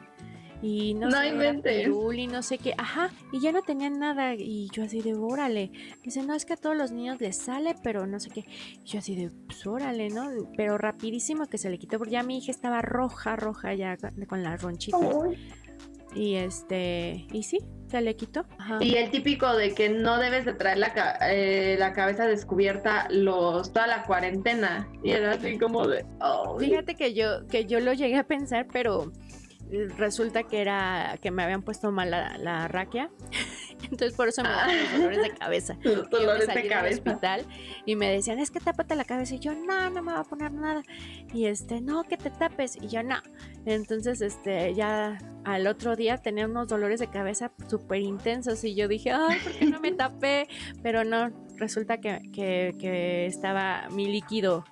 Y 0.61 0.95
no, 0.95 1.09
No 1.09 1.21
sé, 1.21 1.61
pirul 1.63 2.19
y 2.19 2.27
no 2.27 2.43
sé 2.43 2.59
qué. 2.59 2.75
Ajá, 2.77 3.11
y 3.33 3.41
ya 3.41 3.53
no 3.53 3.63
tenían 3.63 3.99
nada. 3.99 4.35
Y 4.35 4.69
yo 4.73 4.83
así 4.85 5.03
de, 5.03 5.15
órale. 5.15 5.71
Dice, 6.03 6.23
no, 6.23 6.35
es 6.35 6.45
que 6.45 6.55
a 6.55 6.57
todos 6.57 6.77
los 6.77 6.91
niños 6.91 7.21
les 7.21 7.37
sale, 7.37 7.75
pero 7.83 8.07
no 8.07 8.19
sé 8.19 8.31
qué. 8.31 8.45
Y 8.83 8.85
yo 8.85 8.99
así 8.99 9.15
de, 9.15 9.31
pues 9.47 9.67
órale, 9.67 10.11
¿no? 10.11 10.29
Pero 10.57 10.77
rapidísimo 10.77 11.47
que 11.47 11.59
se 11.59 11.71
le 11.71 11.79
quitó, 11.79 11.99
porque 11.99 12.13
ya 12.13 12.23
mi 12.23 12.39
hija 12.39 12.51
estaba 12.51 12.83
roja, 12.83 13.37
roja 13.37 13.75
ya 13.75 13.97
con, 13.97 14.43
las 14.43 14.61
ronchitas. 14.61 15.01
Y 16.15 16.37
este, 16.37 17.27
y 17.33 17.43
sí, 17.43 17.59
se 17.89 18.01
le 18.01 18.17
quitó. 18.17 18.47
Ajá. 18.59 18.79
Y 18.81 18.97
el 18.97 19.11
típico 19.11 19.55
de 19.55 19.75
que 19.75 19.91
no 19.91 20.19
debes 20.19 20.47
de 20.47 20.55
traer 20.55 20.79
la, 20.79 21.19
eh, 21.31 21.77
la 21.79 21.93
cabeza 21.93 22.27
descubierta 22.27 23.07
los 23.11 23.73
toda 23.73 23.87
la 23.87 24.03
cuarentena. 24.05 24.89
Y 25.05 25.11
era 25.11 25.33
así 25.33 25.59
como 25.59 25.87
de... 25.87 26.05
"Ay". 26.21 26.67
Fíjate 26.71 26.95
que 26.95 27.13
yo, 27.15 27.47
que 27.47 27.67
yo 27.67 27.79
lo 27.81 27.93
llegué 27.93 28.17
a 28.17 28.25
pensar, 28.25 28.67
pero 28.73 29.13
resulta 29.97 30.43
que 30.45 30.61
era 30.61 31.19
que 31.21 31.31
me 31.31 31.43
habían 31.43 31.63
puesto 31.63 31.91
mal 31.93 32.11
la, 32.11 32.39
la 32.39 32.69
raquia. 32.69 33.11
Entonces 33.83 34.15
por 34.15 34.29
eso 34.29 34.43
me 34.43 34.49
daban 34.49 34.77
los 34.77 34.93
dolores 34.93 35.23
de 35.23 35.31
cabeza. 35.35 35.77
Los 35.85 35.95
Yo 35.95 36.03
me 36.03 36.09
dolores 36.19 36.47
salí 36.47 36.57
de 36.57 36.63
del 36.63 36.73
cabeza. 36.73 36.97
hospital 36.99 37.47
y 37.87 37.95
me 37.97 38.11
decían, 38.11 38.39
es 38.41 38.51
que 38.51 38.59
tápate 38.61 38.97
la 38.97 39.05
cabeza. 39.05 39.37
Y 39.37 39.39
yo, 39.39 39.55
no, 39.55 39.89
no 39.91 40.03
me 40.03 40.13
va 40.13 40.21
a 40.21 40.25
poner 40.25 40.53
nada. 40.53 40.83
Y 41.33 41.47
este, 41.47 41.81
no, 41.81 42.03
que 42.05 42.17
te 42.17 42.31
tapes. 42.31 42.77
Y 42.77 42.89
yo, 42.89 43.03
no. 43.03 43.17
Entonces, 43.67 44.21
este, 44.21 44.75
ya 44.75 45.19
al 45.45 45.67
otro 45.69 45.95
día 45.95 46.19
tenía 46.19 46.47
unos 46.47 46.69
dolores 46.69 46.99
de 46.99 47.09
cabeza 47.09 47.53
súper 47.69 48.01
intensos. 48.01 48.65
Y 48.65 48.75
yo 48.75 48.89
dije, 48.89 49.13
ay, 49.13 49.39
¿por 49.43 49.53
qué 49.53 49.67
no 49.67 49.81
me 49.81 49.93
tapé? 49.93 50.49
Pero 50.83 51.05
no, 51.05 51.31
resulta 51.57 51.99
que, 51.99 52.21
que, 52.33 52.75
que 52.81 53.27
estaba 53.27 53.89
mi 53.91 54.07
líquido, 54.09 54.65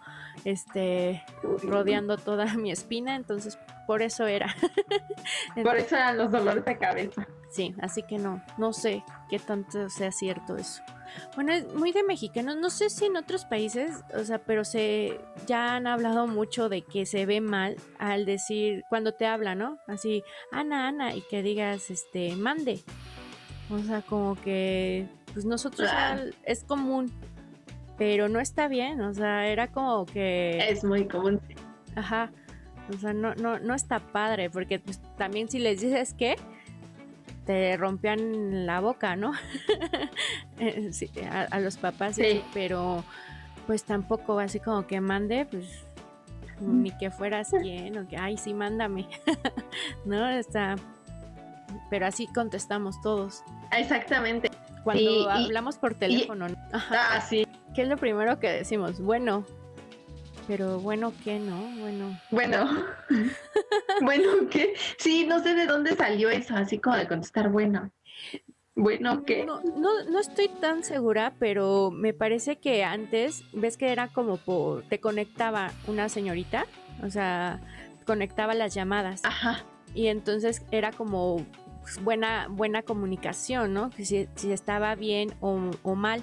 este, 0.45 1.23
rodeando 1.63 2.17
toda 2.17 2.55
mi 2.55 2.73
espina. 2.73 3.15
Entonces, 3.15 3.57
por 3.87 4.03
eso 4.03 4.27
era. 4.27 4.55
Por 5.63 5.77
eso 5.77 5.97
eran 5.97 6.19
los 6.19 6.31
dolores 6.31 6.65
de 6.65 6.79
cabeza. 6.79 7.27
Sí, 7.51 7.75
así 7.81 8.03
que 8.03 8.19
no, 8.19 8.43
no 8.59 8.73
sé 8.73 9.03
qué 9.31 9.39
tanto 9.39 9.89
sea 9.89 10.13
cierto 10.13 10.57
eso. 10.57 10.83
Bueno, 11.35 11.53
es 11.53 11.73
muy 11.75 11.93
de 11.93 12.03
mexicanos, 12.03 12.57
no 12.57 12.69
sé 12.69 12.91
si 12.91 13.07
en 13.07 13.17
otros 13.17 13.45
países, 13.45 14.05
o 14.15 14.23
sea, 14.25 14.39
pero 14.39 14.65
se 14.65 15.19
ya 15.47 15.77
han 15.77 15.87
hablado 15.87 16.27
mucho 16.27 16.69
de 16.69 16.83
que 16.83 17.07
se 17.07 17.25
ve 17.27 17.41
mal 17.41 17.77
al 17.99 18.27
decir 18.27 18.85
cuando 18.89 19.13
te 19.13 19.27
habla, 19.27 19.55
¿no? 19.55 19.79
Así, 19.87 20.23
Ana, 20.53 20.89
Ana, 20.89 21.15
y 21.15 21.23
que 21.23 21.43
digas, 21.43 21.91
este, 21.91 22.37
mande. 22.37 22.81
O 23.71 23.79
sea, 23.79 24.03
como 24.03 24.35
que, 24.43 25.09
pues 25.33 25.45
nosotros 25.45 25.89
Ah. 25.93 26.19
es 26.45 26.63
común, 26.65 27.11
pero 27.97 28.29
no 28.29 28.39
está 28.41 28.69
bien, 28.69 29.01
o 29.01 29.15
sea, 29.15 29.47
era 29.47 29.69
como 29.69 30.05
que... 30.07 30.59
Es 30.69 30.85
muy 30.85 31.09
común. 31.09 31.41
Ajá. 31.95 32.31
O 32.95 32.99
sea, 32.99 33.13
no, 33.13 33.35
no, 33.35 33.59
no 33.59 33.75
está 33.75 33.99
padre, 34.01 34.49
porque 34.51 34.79
pues, 34.79 35.01
también 35.17 35.49
si 35.49 35.59
les 35.59 35.81
dices 35.81 36.15
que 36.15 36.37
te 37.45 37.77
rompían 37.77 38.67
la 38.67 38.81
boca, 38.81 39.17
¿no? 39.17 39.33
Eh, 40.59 40.91
sí, 40.93 41.11
a, 41.31 41.43
a 41.43 41.61
los 41.61 41.77
papás, 41.77 42.17
Sí. 42.17 42.43
pero 42.55 43.05
pues 43.67 43.85
tampoco 43.85 44.39
así 44.39 44.59
como 44.59 44.87
que 44.87 45.01
mande, 45.03 45.45
pues 45.45 45.85
ni 46.61 46.91
que 46.97 47.11
fueras 47.11 47.51
quien, 47.51 47.99
o 47.99 48.09
que, 48.09 48.17
ay, 48.17 48.39
sí, 48.39 48.55
mándame, 48.55 49.07
¿no? 50.07 50.27
Está, 50.29 50.77
pero 51.91 52.07
así 52.07 52.27
contestamos 52.29 52.99
todos. 53.03 53.43
Exactamente. 53.77 54.51
Cuando 54.83 55.03
Sí, 55.03 55.19
y- 55.27 55.29
hablamos 55.29 55.77
por 55.77 55.95
teléfono, 55.95 56.49
¿no? 56.49 56.57
Ajá. 56.73 57.17
Ah, 57.17 57.21
sí. 57.21 57.47
¿Qué 57.75 57.83
es 57.83 57.89
lo 57.89 57.99
primero 57.99 58.39
que 58.41 58.49
decimos? 58.51 58.99
Bueno, 59.01 59.45
pero 60.47 60.81
bueno, 60.81 61.13
¿qué 61.25 61.39
no? 61.39 61.61
Bueno, 61.79 62.21
Bueno. 62.31 62.69
bueno, 64.03 64.29
¿qué? 64.51 64.75
Sí, 64.99 65.27
no 65.27 65.43
sé 65.43 65.55
de 65.55 65.67
dónde 65.67 65.95
salió 65.95 66.31
eso, 66.31 66.55
así 66.57 66.79
como 66.79 66.97
de 66.97 67.09
contestar 67.09 67.51
bueno. 67.51 67.91
Bueno, 68.75 69.25
¿qué? 69.25 69.45
No, 69.45 69.63
no, 69.63 70.05
no 70.05 70.21
estoy 70.21 70.49
tan 70.49 70.85
segura, 70.85 71.33
pero 71.39 71.91
me 71.91 72.13
parece 72.13 72.57
que 72.59 72.85
antes, 72.85 73.43
ves 73.55 73.79
que 73.79 73.91
era 73.91 74.09
como 74.09 74.37
por, 74.37 74.83
te 74.85 75.01
conectaba 75.01 75.73
una 75.87 76.11
señorita, 76.11 76.67
o 77.03 77.09
sea, 77.09 77.61
conectaba 78.05 78.55
las 78.55 78.75
llamadas 78.75 79.23
Ajá. 79.25 79.65
y 79.95 80.09
entonces 80.09 80.63
era 80.71 80.93
como 80.93 81.45
buena, 82.03 82.49
buena 82.51 82.83
comunicación, 82.83 83.73
¿no? 83.73 83.91
Que 83.91 84.05
si, 84.05 84.29
si 84.35 84.53
estaba 84.53 84.95
bien 84.95 85.35
o, 85.41 85.71
o 85.83 85.95
mal. 85.95 86.23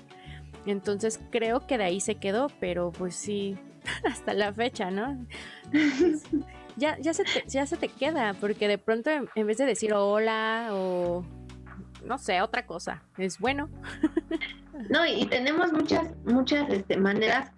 Entonces 0.68 1.20
creo 1.32 1.66
que 1.66 1.78
de 1.78 1.86
ahí 1.86 2.00
se 2.00 2.16
quedó, 2.16 2.48
pero 2.60 2.92
pues 2.92 3.16
sí, 3.16 3.58
hasta 4.10 4.34
la 4.34 4.54
fecha, 4.54 4.92
¿no? 4.92 5.26
Pues, 5.72 6.24
ya, 6.78 6.98
ya, 7.00 7.14
se 7.14 7.24
te, 7.24 7.44
ya 7.48 7.66
se 7.66 7.78
te 7.78 7.88
queda, 7.88 8.34
porque 8.34 8.68
de 8.68 8.78
pronto 8.78 9.10
en, 9.10 9.30
en 9.36 9.48
vez 9.48 9.58
de 9.58 9.66
decir 9.66 9.94
hola 9.94 10.70
o 10.72 11.26
no 12.04 12.18
sé, 12.18 12.42
otra 12.42 12.66
cosa, 12.66 13.04
es 13.18 13.40
bueno. 13.40 13.70
No, 14.90 15.06
y 15.06 15.28
tenemos 15.28 15.72
muchas, 15.72 16.10
muchas 16.26 16.68
este, 16.70 16.98
maneras, 16.98 17.52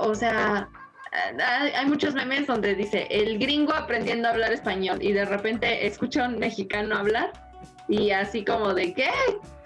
o 0.00 0.14
sea, 0.14 0.68
hay, 1.12 1.70
hay 1.70 1.86
muchos 1.86 2.14
memes 2.14 2.46
donde 2.46 2.76
dice 2.76 3.08
el 3.10 3.40
gringo 3.40 3.74
aprendiendo 3.74 4.28
a 4.28 4.30
hablar 4.30 4.52
español 4.52 4.98
y 5.02 5.12
de 5.12 5.24
repente 5.24 5.86
escucha 5.88 6.24
a 6.24 6.28
un 6.28 6.38
mexicano 6.38 6.96
hablar 6.96 7.41
y 7.88 8.10
así 8.10 8.44
como 8.44 8.74
de 8.74 8.94
qué, 8.94 9.10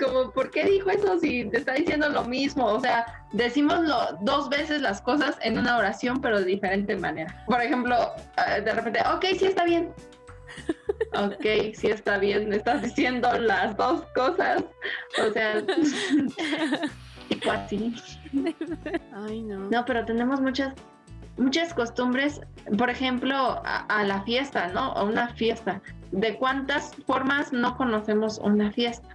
como 0.02 0.30
por 0.32 0.50
qué 0.50 0.64
dijo 0.64 0.90
eso 0.90 1.18
si 1.18 1.44
te 1.44 1.58
está 1.58 1.74
diciendo 1.74 2.08
lo 2.08 2.24
mismo, 2.24 2.64
o 2.64 2.80
sea, 2.80 3.06
decimos 3.32 3.80
lo, 3.80 4.18
dos 4.22 4.48
veces 4.48 4.82
las 4.82 5.00
cosas 5.00 5.36
en 5.42 5.58
una 5.58 5.76
oración 5.76 6.20
pero 6.20 6.38
de 6.38 6.46
diferente 6.46 6.96
manera. 6.96 7.44
Por 7.46 7.62
ejemplo, 7.62 7.96
ah, 8.36 8.60
de 8.60 8.72
repente, 8.72 9.00
ok, 9.14 9.24
sí 9.38 9.46
está 9.46 9.64
bien. 9.64 9.92
Ok, 11.14 11.74
sí 11.74 11.88
está 11.88 12.18
bien, 12.18 12.48
me 12.48 12.56
estás 12.56 12.82
diciendo 12.82 13.30
las 13.38 13.76
dos 13.76 14.02
cosas. 14.14 14.64
O 15.26 15.32
sea, 15.32 15.62
tipo 17.28 17.50
así. 17.50 17.94
Ay, 19.12 19.42
no. 19.42 19.70
No, 19.70 19.84
pero 19.84 20.04
tenemos 20.04 20.40
muchas, 20.40 20.74
muchas 21.36 21.74
costumbres, 21.74 22.40
por 22.78 22.90
ejemplo, 22.90 23.36
a, 23.36 23.86
a 23.88 24.04
la 24.04 24.22
fiesta, 24.22 24.68
¿no? 24.68 24.92
A 24.92 25.04
una 25.04 25.28
fiesta. 25.34 25.80
¿De 26.12 26.36
cuántas 26.36 26.94
formas 27.06 27.52
no 27.52 27.76
conocemos 27.76 28.38
una 28.38 28.72
fiesta? 28.72 29.08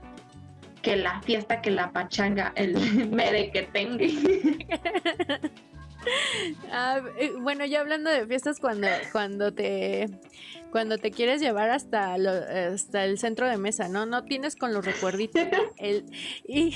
Que 0.81 0.95
la 0.95 1.21
fiesta, 1.21 1.62
que 1.62 1.71
la 1.71 1.91
pachanga, 1.91 2.51
el 2.55 2.74
mere 3.12 3.51
que 3.51 3.63
tenga. 3.63 4.05
Ah, 6.71 7.00
eh, 7.19 7.31
bueno, 7.39 7.63
ya 7.63 7.79
hablando 7.81 8.10
de 8.10 8.25
fiestas, 8.25 8.60
cuando, 8.60 8.88
cuando 9.12 9.53
te 9.53 10.07
cuando 10.71 10.98
te 10.98 11.12
quieres 11.12 11.41
llevar 11.41 11.69
hasta, 11.69 12.15
hasta 12.15 13.05
el 13.05 13.19
centro 13.19 13.48
de 13.48 13.57
mesa, 13.57 13.89
¿no? 13.89 14.05
No 14.05 14.24
tienes 14.24 14.55
con 14.55 14.74
los 14.74 14.86
recuerditos. 14.86 15.43
y 16.48 16.75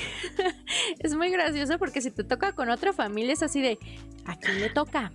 es 0.99 1.15
muy 1.15 1.29
gracioso 1.29 1.79
porque 1.79 2.01
si 2.01 2.11
te 2.11 2.23
toca 2.23 2.53
con 2.53 2.69
otra 2.69 2.93
familia 2.93 3.33
es 3.33 3.41
así 3.41 3.61
de, 3.61 3.79
¿a 4.25 4.37
quién 4.37 4.59
le 4.59 4.69
toca? 4.69 5.11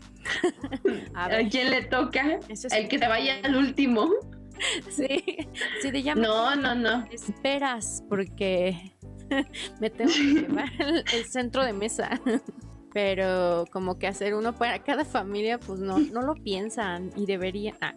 a, 1.14 1.28
quién 1.50 1.70
le 1.70 1.82
toca? 1.82 2.40
el 2.48 2.88
que 2.88 2.98
se 2.98 3.06
vaya 3.06 3.38
al 3.44 3.54
último. 3.54 4.10
Sí, 4.90 5.38
sí, 5.80 5.90
de 5.90 6.14
No, 6.14 6.54
no, 6.54 6.74
no. 6.74 7.06
Esperas 7.10 8.04
porque 8.08 8.94
me 9.80 9.90
tengo 9.90 10.12
que 10.12 10.22
llevar 10.40 10.70
el 10.80 11.24
centro 11.24 11.64
de 11.64 11.72
mesa 11.72 12.20
pero 12.92 13.66
como 13.70 13.98
que 13.98 14.06
hacer 14.06 14.34
uno 14.34 14.54
para 14.54 14.82
cada 14.82 15.04
familia, 15.04 15.58
pues 15.58 15.80
no, 15.80 15.98
no 15.98 16.22
lo 16.22 16.34
piensan 16.34 17.10
y 17.16 17.26
deberían. 17.26 17.76
Ah, 17.80 17.94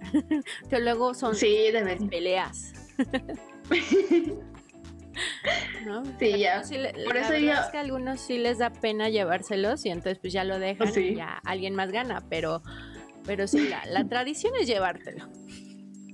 que 0.70 0.80
luego 0.80 1.14
son 1.14 1.36
sí, 1.36 1.70
peleas. 2.10 2.74
Sí, 6.20 6.38
ya. 6.40 6.64
Por 7.06 7.18
eso 7.18 7.36
yo... 7.38 7.54
es 7.54 7.60
que 7.72 7.78
a 7.78 7.82
algunos 7.82 8.22
sí 8.22 8.38
les 8.38 8.60
da 8.60 8.72
pena 8.72 9.10
llevárselos 9.10 9.86
y 9.86 9.90
entonces 9.90 10.20
pues 10.20 10.34
ya 10.34 10.44
lo 10.44 10.60
dejan 10.60 10.90
y 10.96 11.16
ya 11.16 11.42
alguien 11.46 11.76
más 11.76 11.92
gana, 11.92 12.24
pero, 12.30 12.62
pero 13.26 13.48
sí, 13.48 13.68
la, 13.68 13.86
la 13.86 14.08
tradición 14.08 14.54
es 14.60 14.68
llevártelo. 14.68 15.28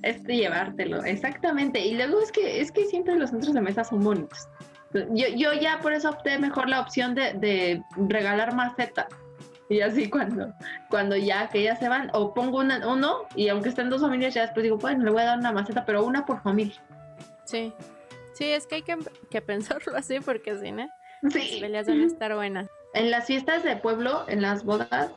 Es 0.01 0.23
de 0.23 0.37
llevártelo, 0.37 1.03
exactamente. 1.03 1.79
Y 1.79 1.95
luego 1.95 2.21
es 2.21 2.31
que, 2.31 2.61
es 2.61 2.71
que 2.71 2.85
siempre 2.85 3.15
los 3.15 3.31
centros 3.31 3.53
de 3.53 3.61
mesa 3.61 3.83
son 3.83 4.01
bonitos. 4.01 4.47
Yo, 4.93 5.27
yo 5.35 5.53
ya 5.53 5.79
por 5.81 5.93
eso 5.93 6.09
opté 6.09 6.39
mejor 6.39 6.67
la 6.69 6.81
opción 6.81 7.13
de, 7.15 7.33
de 7.33 7.83
regalar 8.07 8.55
macetas. 8.55 9.07
Y 9.69 9.81
así 9.81 10.09
cuando, 10.09 10.51
cuando 10.89 11.15
ya 11.15 11.47
que 11.49 11.61
ya 11.61 11.75
se 11.75 11.87
van, 11.87 12.09
o 12.13 12.33
pongo 12.33 12.59
una, 12.59 12.87
uno, 12.87 13.27
y 13.35 13.49
aunque 13.49 13.69
estén 13.69 13.89
dos 13.89 14.01
familias, 14.01 14.33
ya 14.33 14.41
después 14.41 14.63
digo, 14.63 14.77
bueno, 14.77 15.05
le 15.05 15.11
voy 15.11 15.21
a 15.21 15.25
dar 15.25 15.37
una 15.37 15.51
maceta, 15.51 15.85
pero 15.85 16.03
una 16.03 16.25
por 16.25 16.41
familia. 16.41 16.81
Sí. 17.45 17.71
Sí, 18.33 18.45
es 18.45 18.65
que 18.65 18.75
hay 18.75 18.81
que, 18.81 18.97
que 19.29 19.41
pensarlo 19.41 19.95
así, 19.95 20.19
porque 20.21 20.57
si 20.57 20.71
no, 20.71 20.87
sí. 21.29 21.39
las 21.39 21.59
peleas 21.59 21.87
van 21.87 22.01
a 22.01 22.05
estar 22.05 22.33
buenas. 22.33 22.67
En 22.95 23.11
las 23.11 23.27
fiestas 23.27 23.63
de 23.63 23.75
pueblo, 23.75 24.25
en 24.27 24.41
las 24.41 24.63
bodas, 24.63 25.11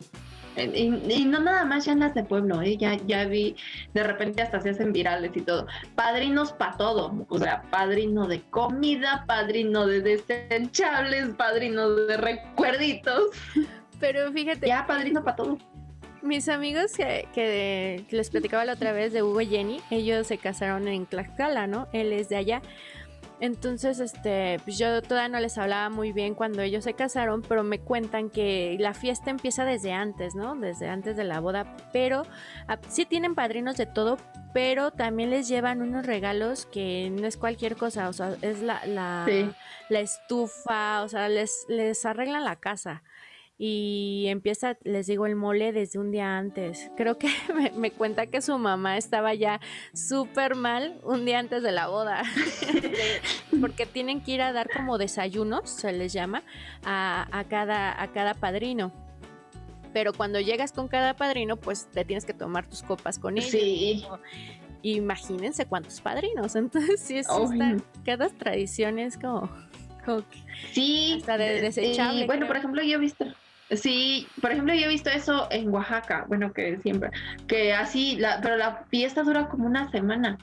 y, 0.57 1.25
no 1.25 1.41
nada 1.41 1.65
más 1.65 1.87
ya 1.87 1.93
en 1.93 2.01
las 2.01 2.15
de 2.15 2.25
pueblo, 2.25 2.61
¿eh? 2.63 2.77
ya, 2.77 2.97
ya 3.07 3.25
vi, 3.25 3.57
de 3.95 4.03
repente 4.03 4.43
hasta 4.43 4.61
se 4.61 4.71
hacen 4.71 4.93
virales 4.93 5.33
y 5.35 5.41
todo. 5.41 5.67
Padrinos 5.95 6.53
para 6.53 6.77
todo, 6.77 7.27
o 7.29 7.39
sea, 7.39 7.63
padrino 7.71 8.27
de 8.27 8.41
comida, 8.51 9.25
padrino 9.27 9.87
de 9.87 10.01
desechables, 10.01 11.31
padrino 11.37 11.91
de 11.91 12.17
recuerditos. 12.17 13.31
Pero 14.01 14.33
fíjate. 14.33 14.67
Ya, 14.67 14.87
padrino 14.87 15.23
para 15.23 15.37
todo. 15.37 15.59
Mis 16.23 16.49
amigos 16.49 16.93
que, 16.93 17.27
que, 17.35 18.05
les 18.11 18.31
platicaba 18.31 18.65
la 18.65 18.75
otra 18.75 18.93
vez 18.93 19.13
de 19.13 19.23
Hugo 19.23 19.41
y 19.41 19.47
Jenny, 19.47 19.81
ellos 19.91 20.29
se 20.29 20.39
casaron 20.39 20.87
en 20.87 21.07
Tlaxcala, 21.07 21.67
¿no? 21.67 21.89
Él 21.93 22.13
es 22.13 22.29
de 22.29 22.37
allá. 22.37 22.63
Entonces, 23.43 23.99
este, 23.99 24.61
pues 24.63 24.79
yo 24.79 25.03
todavía 25.03 25.29
no 25.29 25.41
les 25.41 25.59
hablaba 25.59 25.91
muy 25.91 26.13
bien 26.13 26.37
cuando 26.37 26.63
ellos 26.63 26.85
se 26.85 26.95
casaron, 26.95 27.43
pero 27.43 27.65
me 27.65 27.81
cuentan 27.81 28.31
que 28.31 28.77
la 28.79 28.95
fiesta 28.95 29.31
empieza 29.31 29.65
desde 29.65 29.93
antes, 29.93 30.37
¿no? 30.37 30.55
Desde 30.55 30.89
antes 30.89 31.17
de 31.17 31.25
la 31.25 31.41
boda, 31.41 31.77
pero 31.93 32.23
ah, 32.69 32.79
sí 32.87 33.05
tienen 33.05 33.35
padrinos 33.35 33.77
de 33.77 33.87
todo, 33.87 34.17
pero 34.55 34.93
también 34.93 35.31
les 35.31 35.49
llevan 35.49 35.83
unos 35.83 36.07
regalos 36.07 36.67
que 36.67 37.11
no 37.11 37.27
es 37.27 37.37
cualquier 37.37 37.75
cosa, 37.75 38.09
o 38.09 38.13
sea, 38.13 38.37
es 38.43 38.63
la, 38.63 38.87
la, 38.87 39.27
la 39.89 39.99
estufa, 39.99 41.03
o 41.03 41.09
sea, 41.09 41.29
les, 41.29 41.67
les 41.69 42.07
arreglan 42.07 42.45
la 42.45 42.55
casa 42.55 43.03
y 43.59 44.25
empieza, 44.29 44.77
les 44.83 45.07
digo, 45.07 45.27
el 45.27 45.37
mole 45.37 45.73
desde 45.73 45.99
un 45.99 46.11
día 46.11 46.37
antes. 46.37 46.91
Creo 46.97 47.19
que 47.19 47.29
me, 47.77 47.91
cuenta 47.91 48.27
que 48.27 48.41
su 48.43 48.59
mamá 48.59 48.97
estaba 48.97 49.35
ya 49.35 49.61
súper 49.95 50.55
mal 50.55 50.99
un 51.05 51.25
día 51.25 51.39
antes 51.39 51.63
de 51.63 51.73
la 51.73 51.89
boda, 51.89 52.23
porque 53.61 53.87
tienen 53.87 54.23
que 54.23 54.33
ir 54.33 54.43
a 54.43 54.53
dar 54.53 54.69
como 54.71 54.99
desayunos, 54.99 55.71
se 55.71 55.93
les 55.93 56.13
llama, 56.13 56.43
a, 56.85 57.45
cada, 57.49 58.01
a 58.01 58.13
cada 58.13 58.35
padrino. 58.35 58.93
Pero 59.93 60.15
cuando 60.15 60.41
llegas 60.41 60.73
con 60.73 60.89
cada 60.89 61.15
padrino, 61.15 61.57
pues 61.57 61.87
te 61.91 62.05
tienes 62.05 62.25
que 62.25 62.33
tomar 62.33 62.67
tus 62.67 62.83
copas 62.83 63.19
con 63.19 63.37
ellos. 63.37 63.51
Sí. 63.51 64.07
Imagínense 64.81 65.67
cuántos 65.67 66.01
padrinos. 66.01 66.57
Entonces, 66.57 66.99
sí, 66.99 67.19
es 67.19 67.29
cada 68.05 68.31
tradición 68.31 68.99
es 68.99 69.19
como, 69.19 69.51
sí, 70.73 71.19
hasta 71.19 71.39
de 71.39 71.61
desechable. 71.61 72.27
bueno, 72.27 72.47
por 72.47 72.57
ejemplo, 72.57 72.83
yo 72.83 72.97
he 72.97 73.01
visto 73.01 73.27
Sí, 73.75 74.27
por 74.41 74.53
ejemplo, 74.53 74.75
yo 74.75 74.87
he 74.87 74.89
visto 74.89 75.11
eso 75.11 75.49
en 75.51 75.71
Oaxaca, 75.71 76.25
bueno, 76.29 76.53
que 76.53 76.79
siempre, 76.79 77.11
que 77.47 77.73
así, 77.73 78.17
la, 78.17 78.41
pero 78.43 78.57
la 78.57 78.85
fiesta 78.91 79.23
dura 79.23 79.49
como 79.49 79.67
una 79.67 79.91
semana. 79.91 80.39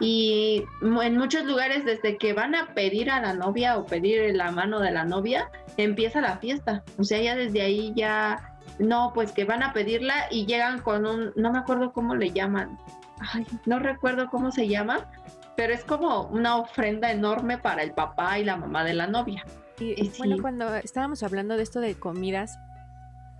Y 0.00 0.64
en 0.82 1.16
muchos 1.16 1.44
lugares, 1.44 1.84
desde 1.84 2.16
que 2.18 2.32
van 2.32 2.54
a 2.54 2.74
pedir 2.74 3.10
a 3.10 3.20
la 3.20 3.34
novia 3.34 3.76
o 3.76 3.86
pedir 3.86 4.34
la 4.34 4.50
mano 4.50 4.80
de 4.80 4.90
la 4.90 5.04
novia, 5.04 5.48
empieza 5.76 6.20
la 6.20 6.38
fiesta. 6.38 6.82
O 6.98 7.04
sea, 7.04 7.20
ya 7.20 7.36
desde 7.36 7.62
ahí 7.62 7.92
ya, 7.94 8.56
no, 8.78 9.12
pues 9.14 9.32
que 9.32 9.44
van 9.44 9.62
a 9.62 9.72
pedirla 9.72 10.26
y 10.30 10.46
llegan 10.46 10.80
con 10.80 11.06
un, 11.06 11.32
no 11.36 11.52
me 11.52 11.58
acuerdo 11.58 11.92
cómo 11.92 12.16
le 12.16 12.30
llaman, 12.30 12.78
Ay, 13.18 13.46
no 13.64 13.78
recuerdo 13.78 14.28
cómo 14.28 14.52
se 14.52 14.68
llama, 14.68 15.08
pero 15.56 15.72
es 15.72 15.84
como 15.84 16.22
una 16.24 16.56
ofrenda 16.56 17.10
enorme 17.10 17.58
para 17.58 17.82
el 17.82 17.92
papá 17.92 18.38
y 18.38 18.44
la 18.44 18.56
mamá 18.56 18.84
de 18.84 18.94
la 18.94 19.06
novia. 19.06 19.44
Y, 19.78 20.10
bueno, 20.18 20.36
cuando 20.40 20.74
estábamos 20.76 21.22
hablando 21.22 21.56
de 21.56 21.62
esto 21.62 21.80
de 21.80 21.94
comidas, 21.94 22.58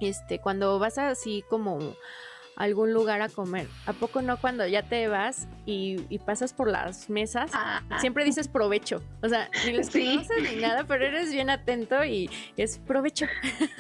este, 0.01 0.38
cuando 0.38 0.79
vas 0.79 0.99
así 0.99 1.42
como 1.49 1.79
a 2.57 2.64
algún 2.64 2.92
lugar 2.92 3.22
a 3.22 3.29
comer, 3.29 3.68
¿a 3.87 3.92
poco 3.92 4.22
no 4.22 4.38
cuando 4.38 4.66
ya 4.66 4.83
te 4.83 5.09
vas 5.09 5.46
y, 5.64 6.18
pasas 6.25 6.53
por 6.53 6.70
las 6.70 7.09
mesas, 7.09 7.51
ah. 7.55 7.83
siempre 7.99 8.25
dices 8.25 8.49
provecho? 8.49 9.03
O 9.22 9.29
sea, 9.29 9.51
ni 9.64 9.72
los 9.72 9.90
conoces 9.90 10.42
ni 10.42 10.61
nada, 10.61 10.85
pero 10.87 11.07
eres 11.07 11.33
bien 11.33 11.51
atento 11.51 12.05
y 12.05 12.31
es 12.57 12.79
provecho. 12.79 13.27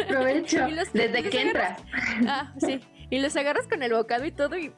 Provecho, 0.08 0.66
desde 0.92 1.22
que 1.28 1.42
entras. 1.42 1.82
Ah, 2.26 2.54
sí. 2.58 2.80
Y 3.10 3.20
los 3.20 3.36
agarras 3.36 3.68
con 3.68 3.82
el 3.82 3.92
bocado 3.92 4.24
y 4.24 4.32
todo 4.32 4.56
y 4.58 4.72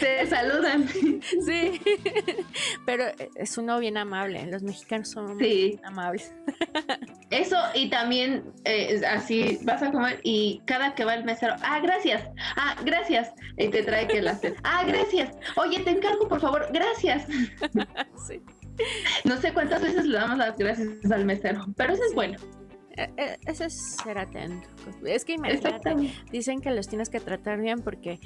te 0.00 0.26
saludan. 0.26 0.88
Sí, 0.88 1.80
pero 2.84 3.04
es 3.34 3.58
uno 3.58 3.78
bien 3.78 3.96
amable. 3.96 4.46
Los 4.46 4.62
mexicanos 4.62 5.10
son 5.10 5.38
sí. 5.38 5.78
amables. 5.84 6.32
Eso, 7.30 7.56
y 7.74 7.90
también 7.90 8.44
eh, 8.64 9.02
así 9.08 9.58
vas 9.62 9.82
a 9.82 9.90
comer 9.90 10.20
y 10.22 10.62
cada 10.66 10.94
que 10.94 11.04
va 11.04 11.14
el 11.14 11.24
mesero, 11.24 11.54
ah, 11.62 11.80
gracias, 11.80 12.22
ah, 12.56 12.76
gracias, 12.84 13.32
y 13.56 13.68
te 13.68 13.82
trae 13.82 14.06
que 14.06 14.22
las 14.22 14.40
ah, 14.62 14.84
gracias, 14.86 15.34
oye, 15.56 15.80
te 15.80 15.90
encargo, 15.90 16.28
por 16.28 16.40
favor, 16.40 16.68
gracias. 16.72 17.26
Sí. 18.26 18.40
No 19.24 19.36
sé 19.36 19.52
cuántas 19.52 19.82
veces 19.82 20.04
le 20.04 20.18
damos 20.18 20.38
las 20.38 20.56
gracias 20.58 20.88
al 21.10 21.24
mesero, 21.24 21.64
pero 21.76 21.94
eso 21.94 22.02
es 22.08 22.14
bueno. 22.14 22.38
E, 22.96 23.10
e, 23.16 23.38
eso 23.46 23.64
es 23.64 23.96
ser 24.02 24.18
atento. 24.18 24.68
Es 25.04 25.24
que 25.24 25.34
imagínate, 25.34 26.12
dicen 26.30 26.60
que 26.60 26.70
los 26.70 26.88
tienes 26.88 27.10
que 27.10 27.20
tratar 27.20 27.60
bien 27.60 27.80
porque 27.82 28.20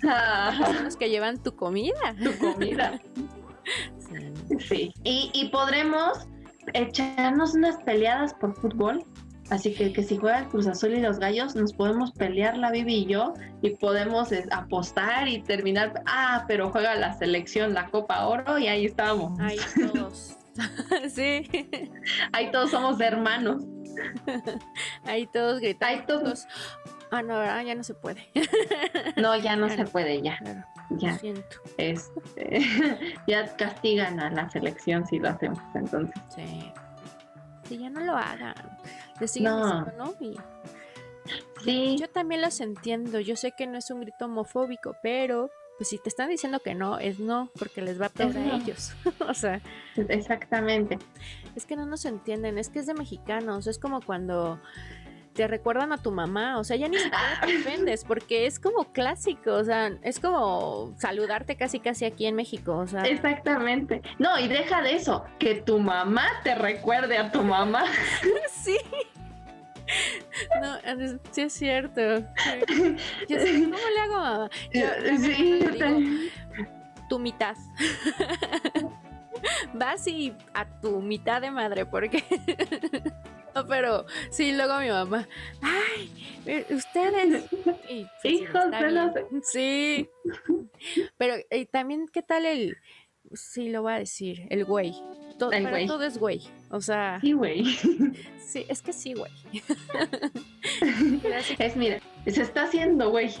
son 0.00 0.84
los 0.84 0.96
que 0.96 1.10
llevan 1.10 1.42
tu 1.42 1.56
comida. 1.56 2.14
Tu 2.22 2.36
comida. 2.38 3.00
sí. 4.68 4.92
Y, 5.02 5.30
y, 5.32 5.48
podremos 5.48 6.28
echarnos 6.74 7.54
unas 7.54 7.76
peleadas 7.82 8.34
por 8.34 8.54
fútbol. 8.54 9.04
Así 9.50 9.74
que, 9.74 9.92
que 9.92 10.02
si 10.02 10.16
juega 10.16 10.38
el 10.38 10.48
Cruz 10.48 10.66
Azul 10.66 10.94
y 10.94 11.00
los 11.00 11.18
Gallos, 11.18 11.54
nos 11.54 11.74
podemos 11.74 12.12
pelear 12.12 12.56
la 12.56 12.70
Bibi 12.70 12.94
y 12.94 13.06
yo 13.06 13.34
y 13.60 13.70
podemos 13.70 14.30
apostar 14.50 15.28
y 15.28 15.42
terminar. 15.42 16.02
Ah, 16.06 16.44
pero 16.48 16.70
juega 16.70 16.94
la 16.94 17.12
selección, 17.18 17.74
la 17.74 17.90
Copa 17.90 18.26
Oro 18.26 18.58
y 18.58 18.68
ahí 18.68 18.86
estamos. 18.86 19.38
Ahí 19.40 19.58
todos. 19.92 20.38
sí. 21.10 21.68
Ahí 22.32 22.50
todos 22.50 22.70
somos 22.70 23.00
hermanos. 23.00 23.64
Ahí 25.04 25.26
todos 25.26 25.60
gritando. 25.60 25.94
Ahí 25.94 26.06
todos. 26.06 26.46
Ah, 27.10 27.22
no, 27.26 27.42
ya 27.62 27.74
no 27.74 27.84
se 27.84 27.94
puede. 27.94 28.28
no, 29.16 29.36
ya 29.36 29.56
no 29.56 29.68
se 29.68 29.84
puede, 29.84 30.20
ya. 30.22 30.38
ya. 30.90 31.18
siento. 31.18 31.56
Este, 31.78 32.60
ya 33.26 33.56
castigan 33.56 34.20
a 34.20 34.30
la 34.30 34.50
selección 34.50 35.06
si 35.06 35.18
lo 35.18 35.30
hacemos, 35.30 35.60
entonces. 35.74 36.14
Sí. 36.34 36.72
Sí, 37.68 37.78
ya 37.78 37.90
no 37.90 38.00
lo 38.00 38.16
hagan. 38.16 38.54
Le 39.20 39.28
siguen 39.28 39.52
no. 39.52 39.84
¿no? 39.96 40.14
sí. 41.64 41.96
Yo 41.98 42.08
también 42.08 42.42
los 42.42 42.60
entiendo. 42.60 43.20
Yo 43.20 43.36
sé 43.36 43.52
que 43.52 43.66
no 43.66 43.78
es 43.78 43.90
un 43.90 44.00
grito 44.00 44.26
homofóbico, 44.26 44.96
pero 45.02 45.50
pues 45.76 45.88
si 45.88 45.98
te 45.98 46.08
están 46.08 46.28
diciendo 46.28 46.60
que 46.60 46.74
no, 46.74 46.98
es 46.98 47.18
no, 47.18 47.50
porque 47.58 47.82
les 47.82 48.00
va 48.00 48.06
a 48.06 48.10
pegar 48.10 48.36
a 48.36 48.56
ellos. 48.56 48.92
o 49.28 49.34
sea. 49.34 49.60
Exactamente. 50.08 50.98
Es 51.56 51.66
que 51.66 51.76
no 51.76 51.86
nos 51.86 52.04
entienden, 52.04 52.58
es 52.58 52.68
que 52.68 52.80
es 52.80 52.86
de 52.86 52.94
mexicanos, 52.94 53.66
es 53.66 53.78
como 53.78 54.00
cuando 54.00 54.60
te 55.34 55.48
recuerdan 55.48 55.92
a 55.92 55.98
tu 55.98 56.12
mamá, 56.12 56.58
o 56.58 56.64
sea, 56.64 56.76
ya 56.76 56.88
ni 56.88 56.96
siquiera 56.96 57.40
te 57.44 57.56
ofendes, 57.58 58.04
porque 58.04 58.46
es 58.46 58.58
como 58.58 58.92
clásico, 58.92 59.52
o 59.52 59.64
sea, 59.64 59.90
es 60.02 60.20
como 60.20 60.94
saludarte 60.96 61.56
casi 61.56 61.80
casi 61.80 62.04
aquí 62.04 62.26
en 62.26 62.36
México, 62.36 62.76
o 62.76 62.86
sea. 62.86 63.02
Exactamente. 63.02 64.00
No, 64.18 64.38
y 64.38 64.48
deja 64.48 64.80
de 64.80 64.94
eso, 64.94 65.24
que 65.38 65.56
tu 65.56 65.78
mamá 65.78 66.26
te 66.44 66.54
recuerde 66.54 67.18
a 67.18 67.30
tu 67.30 67.42
mamá. 67.42 67.84
sí. 68.62 68.78
No, 70.60 70.78
sí 71.30 71.42
es 71.42 71.52
cierto. 71.52 72.00
Yo 73.28 73.38
sé, 73.38 73.64
¿cómo 73.64 73.76
le 73.76 74.00
hago, 74.00 74.14
mamá? 74.14 74.50
Yo, 74.72 74.86
sí, 75.18 75.60
yo 75.60 75.70
digo, 75.70 76.30
tu 77.08 77.18
mitad. 77.18 77.56
Vas 79.74 80.06
y 80.06 80.32
a 80.54 80.80
tu 80.80 81.00
mitad 81.00 81.40
de 81.40 81.50
madre, 81.50 81.84
porque 81.84 82.24
no, 83.54 83.66
pero 83.66 84.04
sí, 84.30 84.52
luego 84.52 84.80
mi 84.80 84.88
mamá, 84.88 85.28
ay, 85.62 86.10
eh, 86.46 86.66
ustedes, 86.70 87.44
y, 87.88 88.06
pues, 88.22 88.34
hijos 88.34 88.70
de 88.70 88.90
los... 88.90 89.12
Sí, 89.42 90.08
pero 91.16 91.34
y 91.50 91.66
también, 91.66 92.08
¿qué 92.12 92.22
tal 92.22 92.46
el, 92.46 92.76
sí 93.32 93.68
lo 93.68 93.82
voy 93.82 93.92
a 93.92 93.98
decir, 93.98 94.46
el 94.50 94.64
güey? 94.64 94.94
Todo, 95.38 95.52
El 95.52 95.64
para 95.64 95.76
güey. 95.76 95.86
todo 95.86 96.02
es 96.04 96.18
güey, 96.18 96.40
o 96.74 96.80
sea, 96.80 97.18
Sí, 97.20 97.32
güey. 97.32 97.64
sí, 98.38 98.64
es 98.68 98.82
que 98.82 98.92
sí, 98.92 99.14
güey. 99.14 99.32
Es, 101.58 101.76
mira, 101.76 101.98
se 102.26 102.42
está 102.42 102.64
haciendo 102.64 103.10
güey. 103.10 103.28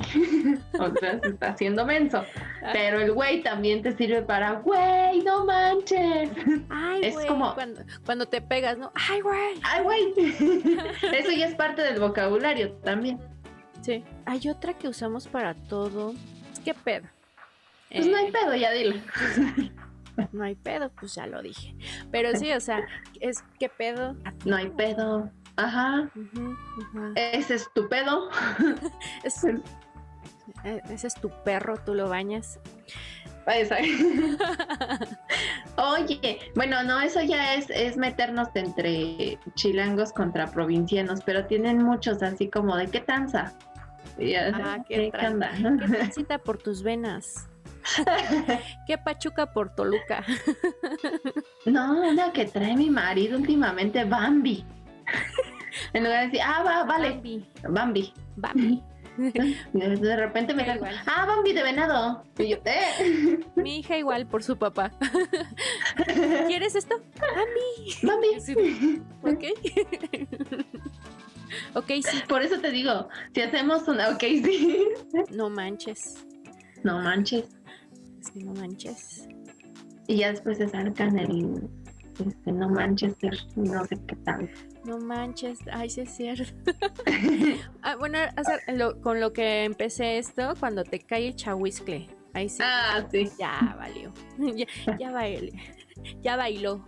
O 0.78 0.92
sea, 0.98 1.20
se 1.20 1.28
está 1.28 1.48
haciendo 1.50 1.86
menso. 1.86 2.24
Pero 2.72 3.00
el 3.00 3.12
güey 3.12 3.42
también 3.42 3.82
te 3.82 3.96
sirve 3.96 4.22
para, 4.22 4.52
güey, 4.60 5.22
no 5.22 5.44
manches. 5.44 6.30
Ay, 6.68 7.00
Es 7.04 7.14
güey, 7.14 7.26
como- 7.26 7.54
cuando, 7.54 7.82
cuando 8.04 8.26
te 8.26 8.40
pegas, 8.40 8.78
¿no? 8.78 8.90
Ay, 8.94 9.20
güey. 9.20 9.54
Ay, 9.62 9.82
güey. 9.82 10.14
Eso 11.12 11.30
ya 11.30 11.46
es 11.46 11.54
parte 11.54 11.82
del 11.82 12.00
vocabulario 12.00 12.72
también. 12.84 13.18
Sí. 13.82 14.04
Hay 14.26 14.48
otra 14.48 14.74
que 14.74 14.88
usamos 14.88 15.28
para 15.28 15.54
todo. 15.54 16.14
¿Qué 16.64 16.74
pedo? 16.74 17.06
Pues 17.90 18.06
no 18.06 18.16
hay 18.16 18.26
Eh, 18.26 18.32
pedo, 18.32 18.54
ya 18.56 18.70
dilo. 18.72 18.96
No 20.32 20.44
hay 20.44 20.54
pedo, 20.54 20.90
pues 20.98 21.14
ya 21.14 21.26
lo 21.26 21.42
dije. 21.42 21.74
Pero 22.10 22.34
sí, 22.36 22.52
o 22.52 22.60
sea, 22.60 22.80
es 23.20 23.42
qué 23.58 23.68
pedo. 23.68 24.16
No 24.44 24.56
hay 24.56 24.68
pedo. 24.70 25.30
Ajá. 25.56 26.10
Ese 27.14 27.54
es 27.54 27.68
tu 27.74 27.88
pedo. 27.88 28.28
Es- 29.24 29.44
ese 30.90 31.06
es 31.06 31.14
tu 31.14 31.30
perro, 31.44 31.76
tú 31.84 31.94
lo 31.94 32.08
bañas. 32.08 32.58
Oye, 35.76 36.38
bueno, 36.54 36.82
no, 36.82 37.00
eso 37.00 37.20
ya 37.22 37.54
es, 37.54 37.68
es 37.70 37.96
meternos 37.96 38.48
entre 38.54 39.38
chilangos 39.54 40.12
contra 40.12 40.46
provincianos, 40.46 41.20
pero 41.24 41.46
tienen 41.46 41.82
muchos 41.82 42.22
así 42.22 42.48
como 42.48 42.76
de 42.76 42.88
qué 42.88 43.00
tanza. 43.00 43.52
Y 44.18 44.34
Ah, 44.34 44.78
¿qué 44.88 44.94
¿qué? 44.94 45.10
¿Qué 45.10 46.38
por 46.38 46.58
tus 46.58 46.82
venas? 46.82 47.48
¿Qué 48.86 48.98
pachuca 48.98 49.52
por 49.52 49.74
Toluca? 49.74 50.24
No, 51.66 52.02
una 52.10 52.30
que 52.32 52.44
trae 52.44 52.76
mi 52.76 52.90
marido 52.90 53.38
últimamente, 53.38 54.04
Bambi. 54.04 54.64
En 55.94 56.04
lugar 56.04 56.20
de 56.20 56.26
decir, 56.26 56.40
ah, 56.44 56.62
va, 56.62 56.84
vale, 56.84 57.10
Bambi. 57.10 57.44
Bambi. 57.68 58.12
Bambi. 58.36 58.82
De 59.72 60.16
repente 60.16 60.52
me 60.54 60.62
igual. 60.74 60.94
ah, 61.06 61.24
Bambi 61.24 61.52
de 61.52 61.62
venado. 61.62 62.24
Y 62.36 62.48
yo, 62.48 62.56
eh, 62.64 63.40
Mi 63.56 63.78
hija 63.78 63.96
igual 63.96 64.26
por 64.26 64.42
su 64.42 64.56
papá. 64.58 64.90
¿Quieres 66.48 66.74
esto? 66.74 66.96
Bambi. 67.20 67.96
Bambi. 68.02 68.40
Sí, 68.40 69.02
Ok. 69.22 69.44
ok, 71.74 71.86
sí. 72.02 72.22
Por 72.28 72.42
eso 72.42 72.60
te 72.60 72.70
digo, 72.70 73.08
si 73.34 73.40
hacemos 73.42 73.86
una, 73.88 74.10
ok, 74.10 74.20
sí. 74.20 74.88
No 75.30 75.48
manches. 75.48 76.24
No 76.82 76.98
manches. 77.00 77.44
Sí, 78.32 78.40
no 78.44 78.52
manches. 78.54 79.28
Y 80.06 80.16
ya 80.18 80.30
después 80.30 80.58
se 80.58 80.68
sacan 80.68 81.18
el, 81.18 81.68
este, 82.24 82.52
no 82.52 82.68
Manchester, 82.68 83.36
no 83.56 83.84
sé 83.86 83.98
qué 84.06 84.16
tal. 84.16 84.50
No 84.84 84.98
manches. 84.98 85.58
Ay, 85.72 85.90
sí 85.90 86.02
es 86.02 86.10
cierto. 86.16 86.44
Ah, 87.82 87.96
bueno, 87.96 88.18
lo- 88.74 88.98
con 89.02 89.20
lo 89.20 89.32
que 89.32 89.64
empecé 89.64 90.16
esto, 90.18 90.54
cuando 90.58 90.84
te 90.84 90.98
cae 91.00 91.28
el 91.28 91.36
chahuiscle. 91.36 92.08
Ahí 92.32 92.48
sí. 92.48 92.58
Ah, 92.62 93.06
sí. 93.10 93.28
Ya 93.38 93.76
valió. 93.78 94.12
ya, 94.56 94.66
ya 94.98 95.10
bailó. 95.12 95.52
Ya 96.22 96.36
bailó. 96.36 96.84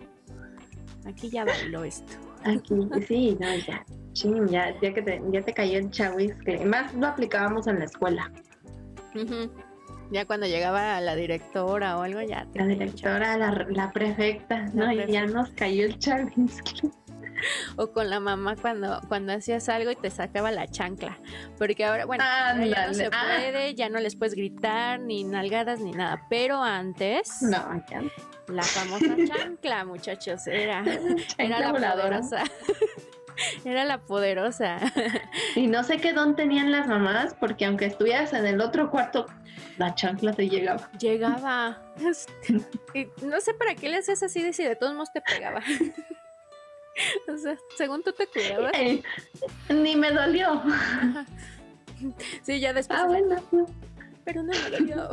Aquí 1.05 1.29
ya 1.31 1.45
bailó 1.45 1.85
esto. 1.85 2.13
Aquí, 2.45 2.75
sí, 3.07 3.37
no, 3.41 3.55
ya. 3.57 3.85
Ya, 4.51 4.81
ya 4.81 4.95
que 4.95 5.03
te, 5.03 5.23
ya 5.31 5.43
te 5.43 5.53
cayó 5.53 5.79
el 5.79 5.91
chavis, 5.91 6.35
que 6.45 6.65
más 6.65 6.95
lo 6.95 7.07
aplicábamos 7.09 7.67
en 7.67 7.79
la 7.81 7.85
escuela. 7.85 8.33
Ya 10.11 10.25
cuando 10.25 10.47
llegaba 10.47 11.01
la 11.01 11.17
directora 11.17 11.99
o 11.99 12.03
algo, 12.03 12.21
ya 12.23 12.47
La 12.55 12.67
directora, 12.67 13.37
la, 13.37 13.67
la 13.69 13.93
prefecta, 13.93 14.67
no, 14.73 14.93
y 14.93 15.11
ya 15.11 15.27
nos 15.27 15.51
cayó 15.51 15.87
el 15.87 15.99
chavis. 15.99 16.63
O 17.77 17.89
con 17.93 18.09
la 18.09 18.21
mamá 18.21 18.57
cuando, 18.57 19.01
cuando 19.09 19.33
hacías 19.33 19.69
algo 19.69 19.91
y 19.91 19.97
te 19.97 20.11
sacaba 20.11 20.51
la 20.51 20.67
chancla. 20.69 21.19
Porque 21.59 21.85
ahora, 21.85 22.07
bueno, 22.07 22.25
ya 22.25 22.87
no 22.87 22.95
se 22.95 23.07
ah. 23.07 23.11
puede, 23.11 23.75
ya 23.75 23.89
no 23.89 24.01
les 24.01 24.17
puedes 24.17 24.35
gritar, 24.35 25.01
ni 25.01 25.25
nalgadas, 25.25 25.81
ni 25.81 25.93
nada. 25.93 26.23
Pero 26.31 26.63
antes, 26.63 27.43
No, 27.43 27.83
la 28.49 28.63
famosa 28.63 29.17
chancla, 29.27 29.85
muchachos, 29.85 30.47
era, 30.47 30.83
era 31.39 31.61
la 31.61 31.73
voladora. 31.73 32.21
poderosa. 32.21 32.45
Era 33.65 33.85
la 33.85 33.99
poderosa. 33.99 34.79
Y 35.55 35.67
no 35.67 35.85
sé 35.85 35.99
qué 35.99 36.13
don 36.13 36.37
tenían 36.37 36.73
las 36.73 36.87
mamás, 36.87 37.35
porque 37.35 37.65
aunque 37.65 37.87
estuvieras 37.87 38.33
en 38.33 38.47
el 38.47 38.61
otro 38.61 38.91
cuarto, 38.91 39.27
la 39.79 39.95
chancla 39.95 40.33
te 40.33 40.49
llegaba. 40.49 40.91
Llegaba. 40.99 41.83
Y 42.95 43.07
no 43.23 43.41
sé 43.41 43.55
para 43.55 43.75
qué 43.75 43.89
le 43.89 43.99
hacías 43.99 44.23
así 44.23 44.43
de 44.43 44.53
si 44.53 44.65
de 44.65 44.77
todos 44.77 44.95
modos 44.95 45.13
te 45.13 45.21
pegaba. 45.21 45.63
O 47.29 47.37
sea, 47.37 47.57
según 47.77 48.03
tú 48.03 48.13
te 48.13 48.27
cuidabas. 48.27 48.73
Ey, 48.75 49.03
ni 49.69 49.97
me 49.97 50.11
dolió. 50.11 50.63
Sí, 52.43 52.59
ya 52.59 52.73
después. 52.73 52.99
Ah, 52.99 53.07
bueno. 53.07 53.37
Pero 54.25 54.43
no 54.43 54.53
me 54.53 54.71
dolió. 54.71 55.13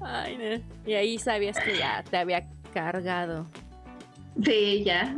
Ay, 0.00 0.36
no. 0.38 0.90
Y 0.90 0.94
ahí 0.94 1.18
sabías 1.18 1.58
que 1.60 1.76
ya 1.76 2.02
te 2.02 2.16
había 2.16 2.48
cargado. 2.72 3.46
Sí, 4.42 4.82
ya. 4.84 5.14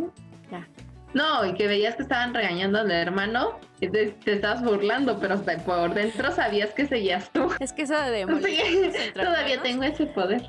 Ya. 0.50 0.66
No, 1.14 1.46
y 1.46 1.54
que 1.54 1.66
veías 1.66 1.96
que 1.96 2.02
estaban 2.02 2.34
regañando 2.34 2.78
al 2.80 2.90
hermano 2.90 3.58
y 3.80 3.88
te, 3.88 4.08
te 4.08 4.34
estabas 4.34 4.62
burlando, 4.62 5.18
pero 5.18 5.34
hasta 5.34 5.56
por 5.58 5.94
dentro 5.94 6.30
sabías 6.32 6.70
que 6.74 6.86
seguías 6.86 7.30
tú. 7.30 7.48
Es 7.58 7.72
que 7.72 7.82
eso 7.82 7.94
de 7.98 8.26
Sí, 8.44 8.90
todavía 9.14 9.62
tengo 9.62 9.82
ese 9.84 10.06
poder. 10.06 10.42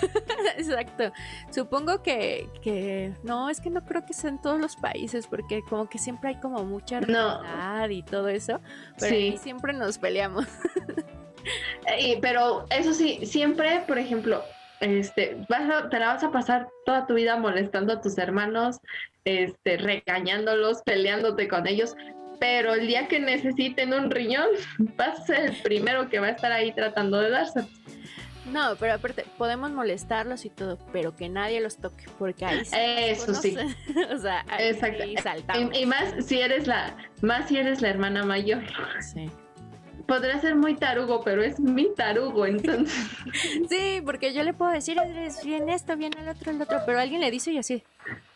Exacto. 0.56 1.12
Supongo 1.50 2.02
que, 2.02 2.48
que 2.62 3.12
no, 3.24 3.50
es 3.50 3.60
que 3.60 3.68
no 3.68 3.84
creo 3.84 4.06
que 4.06 4.14
sea 4.14 4.30
en 4.30 4.40
todos 4.40 4.58
los 4.58 4.76
países, 4.76 5.26
porque 5.26 5.60
como 5.68 5.88
que 5.88 5.98
siempre 5.98 6.30
hay 6.30 6.36
como 6.40 6.64
mucha 6.64 7.00
No. 7.00 7.42
rivalidad 7.42 7.88
y 7.90 8.02
todo 8.02 8.28
eso, 8.28 8.60
pero 8.98 9.14
Sí. 9.14 9.28
aquí 9.28 9.38
siempre 9.38 9.72
nos 9.74 9.98
peleamos. 9.98 10.46
Eh, 11.98 12.18
pero 12.20 12.66
eso 12.70 12.92
sí, 12.92 13.24
siempre, 13.26 13.82
por 13.86 13.98
ejemplo, 13.98 14.42
este, 14.80 15.36
vas 15.48 15.68
a- 15.70 15.88
te 15.88 15.98
la 15.98 16.08
vas 16.14 16.24
a 16.24 16.30
pasar 16.30 16.68
toda 16.84 17.06
tu 17.06 17.14
vida 17.14 17.36
molestando 17.36 17.92
a 17.94 18.00
tus 18.00 18.16
hermanos, 18.18 18.78
este, 19.24 19.76
regañándolos, 19.78 20.82
peleándote 20.82 21.48
con 21.48 21.66
ellos. 21.66 21.94
Pero 22.38 22.74
el 22.74 22.86
día 22.86 23.08
que 23.08 23.18
necesiten 23.18 23.94
un 23.94 24.10
riñón, 24.10 24.46
vas 24.96 25.20
a 25.20 25.24
ser 25.24 25.40
el 25.50 25.56
primero 25.62 26.08
que 26.08 26.18
va 26.20 26.26
a 26.28 26.30
estar 26.30 26.52
ahí 26.52 26.72
tratando 26.72 27.18
de 27.20 27.30
darse. 27.30 27.60
No, 28.52 28.76
pero 28.78 28.94
aparte, 28.94 29.24
podemos 29.38 29.72
molestarlos 29.72 30.44
y 30.44 30.50
todo, 30.50 30.78
pero 30.92 31.16
que 31.16 31.28
nadie 31.28 31.60
los 31.60 31.78
toque, 31.78 32.04
porque 32.16 32.44
ahí 32.44 32.64
sí 32.64 32.76
Eso 32.78 33.34
sí. 33.34 33.56
o 34.14 34.18
sea, 34.18 34.44
ahí 34.48 34.68
Exacto. 34.68 35.02
saltamos. 35.20 35.74
Y, 35.76 35.78
y 35.82 35.86
más 35.86 36.14
si 36.24 36.40
eres 36.40 36.68
la, 36.68 36.96
más 37.22 37.48
si 37.48 37.56
eres 37.58 37.82
la 37.82 37.88
hermana 37.88 38.22
mayor. 38.24 38.62
Sí. 39.00 39.28
Podrá 40.06 40.40
ser 40.40 40.54
muy 40.54 40.76
tarugo, 40.76 41.22
pero 41.22 41.42
es 41.42 41.58
mi 41.58 41.92
tarugo, 41.94 42.46
entonces. 42.46 42.94
Sí, 43.68 44.00
porque 44.04 44.32
yo 44.32 44.44
le 44.44 44.54
puedo 44.54 44.70
decir, 44.70 44.98
eres 44.98 45.44
bien 45.44 45.68
esto, 45.68 45.96
bien 45.96 46.12
el 46.18 46.28
otro, 46.28 46.52
el 46.52 46.62
otro, 46.62 46.80
pero 46.86 47.00
alguien 47.00 47.20
le 47.20 47.30
dice 47.30 47.52
y 47.52 47.58
así, 47.58 47.82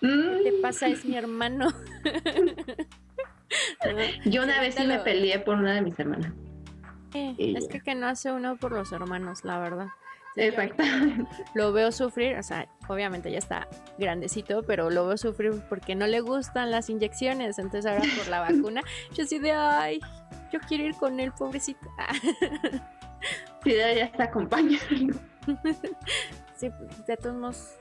¿qué 0.01 0.07
mm, 0.07 0.43
te 0.43 0.53
pasa? 0.61 0.89
Es 0.89 1.05
mi 1.05 1.17
hermano. 1.17 1.73
yo 4.25 4.43
una 4.43 4.61
vez 4.61 4.75
sí 4.75 4.87
me 4.87 4.99
peleé 4.99 5.39
por 5.39 5.57
una 5.57 5.75
de 5.75 5.83
mis 5.83 5.99
hermanas. 5.99 6.33
Eh, 7.15 7.35
es 7.39 7.69
que 7.69 7.81
que 7.81 7.95
no 7.95 8.07
hace 8.07 8.33
uno 8.33 8.57
por 8.57 8.73
los 8.73 8.93
hermanos, 8.93 9.45
la 9.45 9.59
verdad. 9.59 9.89
Sí, 10.35 10.43
Exacto. 10.43 10.83
Lo 11.55 11.73
veo 11.73 11.91
sufrir, 11.91 12.37
o 12.37 12.43
sea, 12.43 12.69
obviamente 12.89 13.31
ya 13.31 13.39
está 13.39 13.67
grandecito, 13.99 14.63
pero 14.63 14.89
lo 14.91 15.07
veo 15.07 15.17
sufrir 15.17 15.53
porque 15.69 15.95
no 15.95 16.07
le 16.07 16.21
gustan 16.21 16.71
las 16.71 16.89
inyecciones. 16.89 17.59
Entonces 17.59 17.87
ahora 17.87 18.05
por 18.17 18.29
la 18.29 18.41
vacuna, 18.49 18.83
yo 19.13 19.25
así 19.25 19.39
de, 19.39 19.53
ay, 19.53 20.01
yo 20.53 20.61
quiero 20.69 20.85
ir 20.85 20.95
con 20.95 21.21
él, 21.21 21.33
pobrecito. 21.33 21.89
Sí, 23.63 23.75
ya 23.75 23.91
está 23.91 24.25
acompañando. 24.25 25.19
sí, 26.57 26.71
de 27.07 27.17
todos 27.19 27.37
modos, 27.37 27.75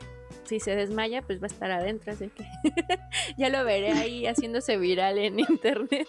si 0.44 0.60
se 0.60 0.76
desmaya, 0.76 1.22
pues 1.22 1.40
va 1.42 1.46
a 1.46 1.48
estar 1.48 1.72
adentro, 1.72 2.12
así 2.12 2.28
que 2.28 2.46
ya 3.38 3.48
lo 3.48 3.64
veré 3.64 3.94
ahí 3.94 4.26
haciéndose 4.26 4.76
viral 4.76 5.18
en 5.18 5.40
internet. 5.40 6.08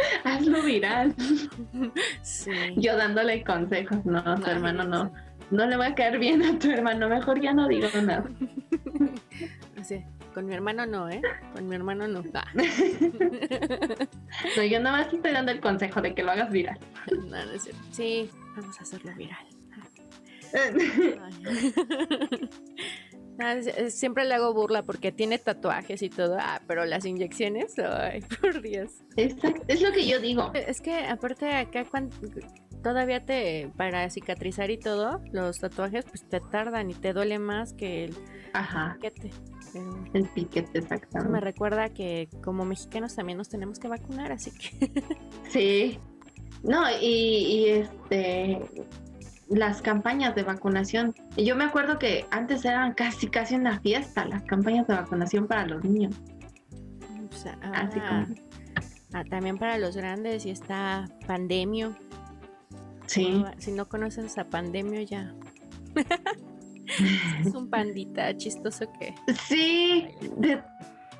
Hazlo 0.24 0.62
viral. 0.62 1.14
Sí. 2.22 2.52
Yo 2.76 2.96
dándole 2.96 3.44
consejos. 3.44 4.04
No, 4.04 4.22
tu 4.22 4.46
Ay, 4.46 4.52
hermano 4.52 4.84
no. 4.84 5.12
No 5.50 5.66
le 5.66 5.76
va 5.76 5.86
a 5.86 5.94
caer 5.94 6.18
bien 6.18 6.42
a 6.42 6.58
tu 6.58 6.70
hermano. 6.70 7.08
Mejor 7.08 7.40
ya 7.40 7.52
no 7.52 7.66
digo 7.68 7.88
nada. 8.02 8.24
Así, 9.80 10.04
con 10.34 10.46
mi 10.46 10.54
hermano 10.54 10.86
no, 10.86 11.08
¿eh? 11.08 11.20
Con 11.54 11.68
mi 11.68 11.74
hermano 11.74 12.06
no. 12.06 12.22
Ah. 12.34 12.44
no, 14.56 14.62
yo 14.62 14.80
nada 14.80 14.98
más 14.98 15.12
estoy 15.12 15.32
dando 15.32 15.50
el 15.52 15.60
consejo 15.60 16.00
de 16.00 16.14
que 16.14 16.22
lo 16.22 16.30
hagas 16.30 16.50
viral. 16.50 16.78
No, 17.10 17.44
no 17.44 17.52
es 17.52 17.62
cierto. 17.62 17.82
Sí, 17.90 18.30
vamos 18.56 18.78
a 18.78 18.82
hacerlo 18.82 19.12
viral. 19.16 19.46
Ah, 23.38 23.56
siempre 23.88 24.24
le 24.24 24.34
hago 24.34 24.52
burla 24.52 24.82
porque 24.82 25.12
tiene 25.12 25.38
tatuajes 25.38 26.02
y 26.02 26.10
todo, 26.10 26.36
ah, 26.38 26.60
pero 26.66 26.84
las 26.84 27.04
inyecciones, 27.06 27.78
ay, 27.78 28.20
por 28.40 28.60
Dios. 28.60 28.92
Exacto, 29.16 29.62
es 29.68 29.80
lo 29.80 29.92
que 29.92 30.06
yo 30.06 30.20
digo. 30.20 30.52
Es 30.54 30.80
que 30.80 31.06
aparte 31.06 31.54
acá 31.54 31.84
cuando 31.84 32.14
todavía 32.82 33.24
te 33.24 33.70
para 33.76 34.08
cicatrizar 34.10 34.70
y 34.70 34.78
todo, 34.78 35.20
los 35.32 35.58
tatuajes 35.58 36.04
pues 36.04 36.28
te 36.28 36.40
tardan 36.40 36.90
y 36.90 36.94
te 36.94 37.12
duele 37.12 37.38
más 37.38 37.72
que 37.72 38.04
el 38.04 38.16
piquete. 38.94 39.30
El 40.14 40.28
piquete, 40.28 40.78
exactamente. 40.78 41.32
Me 41.32 41.40
recuerda 41.40 41.88
que 41.90 42.28
como 42.42 42.64
mexicanos 42.64 43.14
también 43.14 43.38
nos 43.38 43.48
tenemos 43.48 43.78
que 43.78 43.88
vacunar, 43.88 44.32
así 44.32 44.50
que. 44.50 44.90
sí. 45.48 45.98
No, 46.62 46.82
y, 47.00 47.06
y 47.06 47.68
este 47.70 48.60
las 49.50 49.82
campañas 49.82 50.34
de 50.34 50.44
vacunación. 50.44 51.14
Yo 51.36 51.56
me 51.56 51.64
acuerdo 51.64 51.98
que 51.98 52.26
antes 52.30 52.64
eran 52.64 52.94
casi 52.94 53.28
casi 53.28 53.56
una 53.56 53.80
fiesta 53.80 54.24
las 54.24 54.42
campañas 54.44 54.86
de 54.86 54.94
vacunación 54.94 55.46
para 55.46 55.66
los 55.66 55.84
niños. 55.84 56.14
Así 57.72 58.00
como... 58.00 58.26
Ah, 59.12 59.24
también 59.24 59.58
para 59.58 59.76
los 59.76 59.96
grandes 59.96 60.46
y 60.46 60.50
está 60.50 61.08
Pandemio. 61.26 61.96
Sí. 63.06 63.44
si 63.58 63.72
no 63.72 63.88
conoces 63.88 64.38
a 64.38 64.44
Pandemio 64.44 65.00
ya. 65.00 65.34
es 67.44 67.52
un 67.52 67.68
pandita 67.68 68.36
chistoso 68.36 68.86
que. 68.98 69.14
Sí, 69.48 70.06
¿de, 70.36 70.62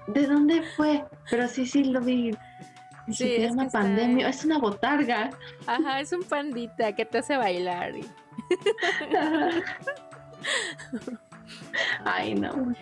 de 0.07 0.27
dónde 0.27 0.63
fue? 0.77 1.05
Pero 1.29 1.49
sí, 1.49 1.67
sí 1.67 1.83
lo 1.83 2.01
vi. 2.01 2.31
Sí, 3.13 3.37
se 3.37 3.41
llama 3.41 3.69
Pandemio, 3.69 4.27
es 4.29 4.45
una 4.45 4.59
botarga. 4.59 5.31
Ajá, 5.67 6.01
es 6.01 6.13
un 6.13 6.23
pandita 6.23 6.95
que 6.95 7.05
te 7.05 7.19
hace 7.19 7.37
bailar. 7.37 7.97
Y... 7.97 8.05
Ay, 12.05 12.35
no. 12.35 12.75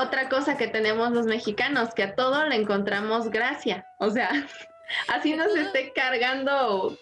otra 0.00 0.28
cosa 0.28 0.56
que 0.56 0.68
tenemos 0.68 1.10
los 1.12 1.26
mexicanos, 1.26 1.94
que 1.94 2.04
a 2.04 2.14
todo 2.14 2.46
le 2.46 2.56
encontramos 2.56 3.30
gracia. 3.30 3.86
O 3.98 4.10
sea, 4.10 4.30
así 5.08 5.34
nos 5.34 5.54
esté 5.54 5.92
cargando. 5.92 6.96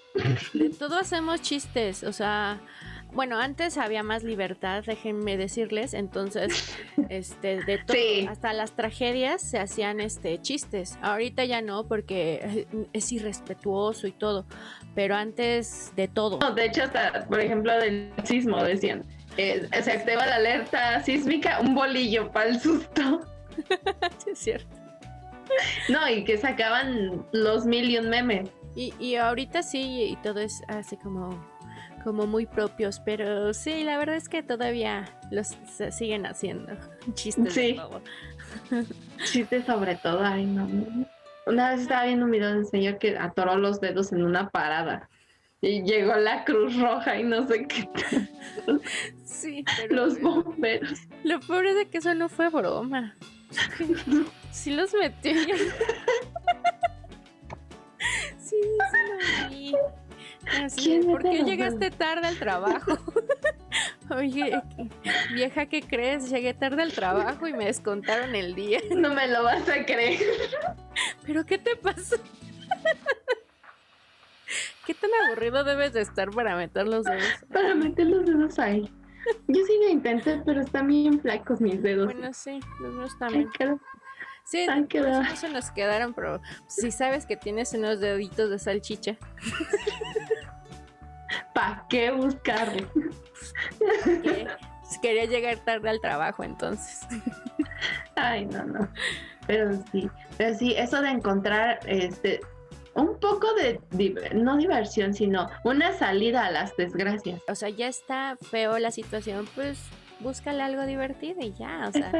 De 0.53 0.71
todo 0.71 0.99
hacemos 0.99 1.41
chistes, 1.43 2.03
o 2.03 2.13
sea, 2.13 2.61
bueno, 3.13 3.39
antes 3.39 3.79
había 3.79 4.03
más 4.03 4.23
libertad, 4.23 4.85
déjenme 4.87 5.37
decirles, 5.37 5.95
entonces, 5.95 6.77
este, 7.09 7.63
de 7.65 7.79
todo, 7.79 8.31
hasta 8.31 8.53
las 8.53 8.73
tragedias 8.73 9.43
se 9.43 9.59
hacían, 9.59 10.01
este, 10.01 10.41
chistes. 10.41 10.99
Ahorita 11.03 11.45
ya 11.45 11.63
no, 11.63 11.87
porque 11.87 12.67
es 12.93 13.13
irrespetuoso 13.13 14.07
y 14.07 14.13
todo, 14.13 14.47
pero 14.95 15.17
antes 15.17 15.93
de 15.97 16.09
todo. 16.09 16.39
de 16.39 16.67
hecho, 16.67 16.85
hasta, 16.85 17.27
por 17.27 17.41
ejemplo, 17.41 17.77
del 17.79 18.13
sismo 18.25 18.63
decían, 18.63 19.05
eh, 19.37 19.69
se 19.83 19.93
activa 19.93 20.27
la 20.27 20.37
alerta 20.37 21.03
sísmica, 21.03 21.61
un 21.61 21.75
bolillo 21.75 22.31
para 22.31 22.51
el 22.51 22.61
susto. 22.61 23.23
sí, 24.19 24.31
es 24.31 24.39
cierto. 24.39 24.77
No, 25.89 26.09
y 26.09 26.25
que 26.25 26.39
sacaban 26.39 27.27
los 27.33 27.67
mil 27.67 27.91
y 27.91 27.99
un 27.99 28.09
memes. 28.09 28.51
Y, 28.77 28.95
y 29.01 29.17
ahorita 29.17 29.63
sí, 29.63 30.05
y 30.11 30.17
todo 30.23 30.41
es 30.41 30.63
así 30.69 30.97
como 30.97 31.50
como 32.03 32.27
muy 32.27 32.47
propios, 32.47 33.01
pero 33.01 33.53
sí, 33.55 33.85
la 33.85 33.99
verdad 33.99 34.17
es 34.17 34.29
que 34.29 34.43
todavía 34.43 35.09
los 35.31 35.57
siguen 35.91 36.27
haciendo 36.27 36.73
chistes. 37.15 37.55
Sí. 37.55 37.77
chistes 39.25 39.65
sobre 39.65 39.97
todo, 39.97 40.25
ay 40.25 40.47
no. 40.47 40.69
Una 41.47 41.71
vez 41.71 41.81
estaba 41.81 42.05
viendo 42.05 42.27
un 42.27 42.31
video 42.31 42.53
de 42.53 42.59
un 42.59 42.67
señor 42.67 42.99
que 42.99 43.17
atoró 43.17 43.57
los 43.57 43.81
dedos 43.81 44.13
en 44.13 44.23
una 44.23 44.51
parada 44.51 45.09
y 45.63 45.83
llegó 45.83 46.15
la 46.17 46.45
Cruz 46.45 46.77
Roja 46.79 47.19
y 47.19 47.25
no 47.25 47.47
sé 47.47 47.67
qué. 47.67 47.89
Sí, 49.25 49.65
los 49.89 50.21
bomberos. 50.21 51.01
Lo 51.25 51.41
peor 51.41 51.65
es 51.65 51.77
de 51.77 51.89
que 51.89 51.99
eso 51.99 52.15
no 52.15 52.29
fue 52.29 52.51
broma. 52.51 53.15
Sí 54.51 54.71
los 54.71 54.93
metió. 54.93 55.33
sí, 58.39 58.57
sí 58.57 58.57
lo 58.59 59.49
vi. 59.49 59.75
¿Por 61.07 61.23
qué 61.23 61.45
llegaste 61.45 61.91
tarde 61.91 62.27
al 62.27 62.39
trabajo? 62.39 62.99
Oye, 64.11 64.61
vieja, 65.35 65.67
¿qué 65.67 65.83
crees? 65.83 66.31
Llegué 66.31 66.55
tarde 66.55 66.83
al 66.83 66.93
trabajo 66.93 67.47
y 67.47 67.53
me 67.53 67.67
descontaron 67.67 68.35
el 68.35 68.55
día. 68.55 68.81
No 68.97 69.15
me 69.15 69.29
lo 69.29 69.45
vas 69.45 69.69
a 69.69 69.85
creer. 69.85 70.21
¿Pero 71.25 71.47
qué 71.47 71.59
te 71.59 71.77
pasó? 71.77 72.17
¿Qué 74.87 74.95
tan 74.95 75.11
aburrido 75.27 75.63
debes 75.63 75.93
de 75.93 76.01
estar 76.01 76.31
para 76.31 76.57
meter 76.57 76.89
los 76.89 77.05
dedos? 77.05 77.45
Para 77.53 77.77
meter 77.77 78.07
los 78.07 78.27
dedos 78.27 78.59
ahí. 78.59 78.91
Yo 79.47 79.65
sí 79.65 79.79
lo 79.83 79.91
intenté, 79.91 80.43
pero 80.45 80.63
están 80.63 80.89
bien 80.89 81.21
flacos 81.21 81.61
mis 81.61 81.81
dedos. 81.83 82.13
Bueno, 82.13 82.33
sí, 82.33 82.59
los 82.81 82.95
míos 82.95 83.17
también. 83.19 83.49
Sí, 84.45 84.67
no 84.67 85.37
se 85.37 85.49
nos 85.49 85.71
quedaron, 85.71 86.13
pero 86.15 86.41
si 86.67 86.91
sabes 86.91 87.27
que 87.27 87.37
tienes 87.37 87.73
unos 87.73 88.01
deditos 88.01 88.51
de 88.51 88.59
salchicha. 88.59 89.17
¿Para 91.55 91.87
qué 91.89 92.11
buscarlo? 92.11 92.89
Quería 95.03 95.25
llegar 95.27 95.59
tarde 95.65 95.89
al 95.89 96.01
trabajo 96.01 96.43
entonces. 96.43 97.07
Ay, 98.17 98.47
no, 98.47 98.65
no. 98.65 98.89
Pero 99.47 99.83
sí, 99.93 100.11
pero 100.37 100.59
sí, 100.59 100.75
eso 100.77 101.01
de 101.01 101.11
encontrar 101.11 101.79
este 101.87 102.41
un 102.95 103.19
poco 103.19 103.47
de 103.55 103.81
no 104.35 104.57
diversión, 104.57 105.15
sino 105.15 105.49
una 105.65 105.93
salida 105.93 106.47
a 106.47 106.51
las 106.51 106.77
desgracias. 106.77 107.41
O 107.49 107.55
sea, 107.55 107.69
ya 107.69 107.87
está 107.87 108.37
feo 108.51 108.79
la 108.79 108.91
situación, 108.91 109.49
pues 109.55 109.79
búscale 110.21 110.63
algo 110.63 110.85
divertido 110.87 111.41
y 111.41 111.53
ya, 111.53 111.89
o 111.89 111.93
sea, 111.93 112.13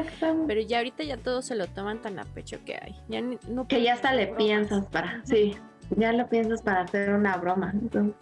pero 0.47 0.61
ya 0.61 0.77
ahorita 0.79 1.03
ya 1.03 1.17
todos 1.17 1.45
se 1.45 1.55
lo 1.55 1.67
toman 1.67 2.01
tan 2.01 2.19
a 2.19 2.25
pecho 2.25 2.59
que 2.65 2.75
hay. 2.75 2.95
Ya 3.07 3.21
no 3.21 3.67
que 3.67 3.81
ya 3.81 3.93
hasta 3.93 4.13
le 4.13 4.27
piensas 4.27 4.85
para, 4.87 5.21
sí, 5.25 5.55
ya 5.97 6.13
lo 6.13 6.27
piensas 6.27 6.61
para 6.61 6.81
hacer 6.81 7.13
una 7.13 7.37
broma. 7.37 7.73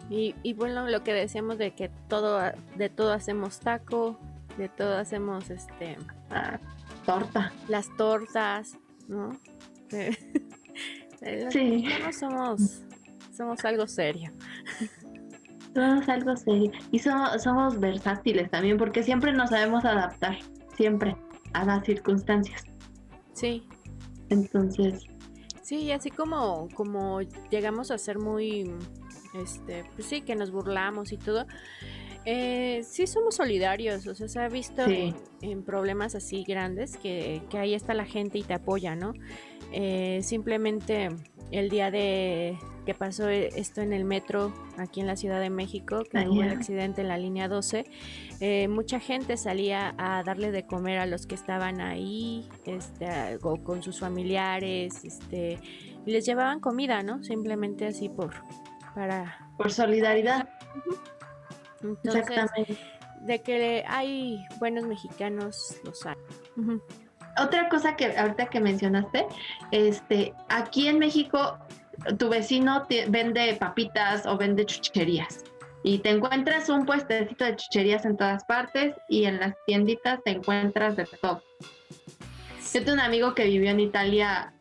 Y, 0.10 0.36
y 0.44 0.54
bueno, 0.54 0.88
lo 0.88 1.04
que 1.04 1.14
decíamos 1.14 1.58
de 1.58 1.72
que 1.72 1.90
todo, 2.08 2.42
de 2.76 2.90
todo 2.90 3.14
hacemos 3.14 3.60
taco, 3.60 4.20
de 4.58 4.70
todo 4.70 4.98
hacemos 4.98 5.50
este 5.50 5.98
ah, 6.32 6.60
torta. 7.06 7.52
Las 7.68 7.96
tortas, 7.98 8.78
¿no? 9.08 9.32
sí. 11.50 11.86
No 12.04 12.14
somos, 12.14 12.82
somos 13.36 13.64
algo 13.66 13.88
serio. 13.88 14.32
Somos 15.74 16.10
algo 16.10 16.36
serio. 16.36 16.72
Y 16.92 17.00
somos, 17.00 17.80
versátiles 17.80 18.50
también, 18.50 18.78
porque 18.78 19.04
siempre 19.04 19.34
nos 19.34 19.50
sabemos 19.50 19.86
adaptar, 19.86 20.38
siempre, 20.76 21.16
a 21.54 21.66
las 21.66 21.86
circunstancias. 21.86 22.64
Sí. 23.34 23.64
Entonces. 24.30 25.06
Sí, 25.62 25.92
así 25.92 26.10
como, 26.10 26.68
como 26.74 27.22
llegamos 27.52 27.92
a 27.92 27.98
ser 27.98 28.18
muy, 28.18 28.72
este, 29.36 29.86
pues 29.96 30.08
sí, 30.08 30.22
que 30.22 30.36
nos 30.36 30.52
burlamos 30.52 31.12
y 31.12 31.18
todo. 31.18 31.46
Eh, 32.26 32.82
sí 32.84 33.08
somos 33.08 33.36
solidarios, 33.36 34.06
o 34.06 34.14
sea, 34.14 34.28
se 34.28 34.40
ha 34.40 34.50
visto 34.50 34.84
en, 35.42 35.64
problemas 35.64 36.16
así 36.16 36.44
grandes 36.44 36.98
que, 36.98 37.42
que 37.50 37.58
ahí 37.58 37.74
está 37.74 37.94
la 37.94 38.06
gente 38.06 38.38
y 38.38 38.44
te 38.44 38.54
apoya, 38.54 38.96
¿no? 38.96 39.14
Eh, 39.72 40.20
simplemente 40.22 41.10
el 41.52 41.70
día 41.70 41.92
de 41.92 42.58
que 42.90 42.96
pasó 42.96 43.30
esto 43.30 43.82
en 43.82 43.94
el 43.94 44.04
metro 44.04 44.52
aquí 44.80 45.00
en 45.00 45.06
la 45.06 45.16
Ciudad 45.16 45.40
de 45.40 45.52
México, 45.52 46.02
que 46.10 46.28
hubo 46.28 46.42
el 46.42 46.50
accidente 46.50 47.02
en 47.02 47.08
la 47.08 47.20
línea 47.20 47.48
12, 47.48 47.86
eh, 48.40 48.68
mucha 48.68 49.00
gente 49.00 49.38
salía 49.38 49.94
a 50.00 50.24
darle 50.24 50.52
de 50.52 50.66
comer 50.66 50.98
a 50.98 51.06
los 51.06 51.28
que 51.28 51.36
estaban 51.36 51.82
ahí, 51.82 52.50
este, 52.66 53.38
con 53.40 53.84
sus 53.84 54.00
familiares, 54.00 55.06
este, 55.06 55.60
y 56.04 56.12
les 56.12 56.26
llevaban 56.26 56.60
comida, 56.62 57.04
¿no? 57.04 57.24
Simplemente 57.24 57.86
así 57.86 58.10
por, 58.10 58.34
para... 58.96 59.38
Por 59.56 59.72
solidaridad. 59.72 60.50
Exactamente. 62.04 62.76
De 63.22 63.44
que 63.44 63.84
hay 63.88 64.44
buenos 64.58 64.88
mexicanos, 64.88 65.80
los 65.84 66.04
hay 66.08 66.16
otra 67.38 67.70
cosa 67.70 67.96
que 67.96 68.18
ahorita 68.18 68.48
que 68.48 68.60
mencionaste, 68.60 69.28
este, 69.72 70.34
aquí 70.50 70.88
en 70.88 71.00
México 71.00 71.58
tu 72.18 72.30
vecino 72.30 72.86
vende 73.08 73.56
papitas 73.60 74.26
o 74.26 74.38
vende 74.38 74.66
chucherías 74.66 75.44
y 75.84 76.00
te 76.00 76.10
encuentras 76.10 76.70
un 76.70 76.86
puestecito 76.86 77.46
de 77.46 77.56
chucherías 77.56 78.06
en 78.06 78.18
todas 78.18 78.44
partes 78.46 78.96
y 79.08 79.26
en 79.26 79.40
las 79.40 79.56
tienditas 79.66 80.20
te 80.24 80.32
encuentras 80.32 80.96
de 80.96 81.06
todo. 81.06 81.42
Yo 82.74 82.84
tengo 82.84 82.94
un 82.94 83.00
amigo 83.00 83.34
que 83.34 83.46
vivió 83.46 83.72
en 83.72 83.80
Italia 83.80 84.54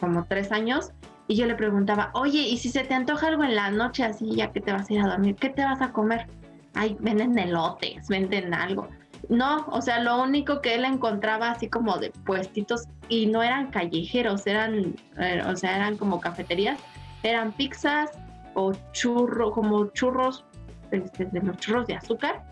como 0.00 0.24
tres 0.24 0.50
años 0.50 0.90
y 1.28 1.36
yo 1.36 1.46
le 1.46 1.54
preguntaba, 1.54 2.10
oye, 2.14 2.40
¿y 2.40 2.56
si 2.58 2.70
se 2.70 2.84
te 2.84 2.94
antoja 2.94 3.28
algo 3.28 3.44
en 3.44 3.54
la 3.54 3.70
noche 3.70 4.04
así 4.04 4.34
ya 4.34 4.50
que 4.50 4.60
te 4.60 4.72
vas 4.72 4.90
a 4.90 4.94
ir 4.94 5.00
a 5.00 5.08
dormir, 5.08 5.36
qué 5.36 5.50
te 5.50 5.64
vas 5.64 5.80
a 5.80 5.92
comer? 5.92 6.26
Ay, 6.74 6.96
venden 7.00 7.38
elotes, 7.38 8.08
venden 8.08 8.54
algo. 8.54 8.88
No, 9.28 9.66
o 9.68 9.80
sea, 9.80 10.00
lo 10.00 10.22
único 10.22 10.60
que 10.60 10.74
él 10.74 10.84
encontraba 10.84 11.50
así 11.50 11.68
como 11.68 11.96
de 11.98 12.10
puestitos 12.10 12.88
y 13.08 13.26
no 13.26 13.42
eran 13.42 13.70
callejeros, 13.70 14.46
eran, 14.46 14.94
eh, 15.18 15.42
o 15.46 15.56
sea, 15.56 15.76
eran 15.76 15.96
como 15.96 16.20
cafeterías, 16.20 16.78
eran 17.22 17.52
pizzas 17.52 18.10
o 18.54 18.72
churros, 18.92 19.52
como 19.52 19.86
churros, 19.88 20.44
este, 20.90 21.26
de 21.26 21.40
los 21.40 21.56
churros 21.58 21.86
de 21.86 21.94
azúcar, 21.94 22.42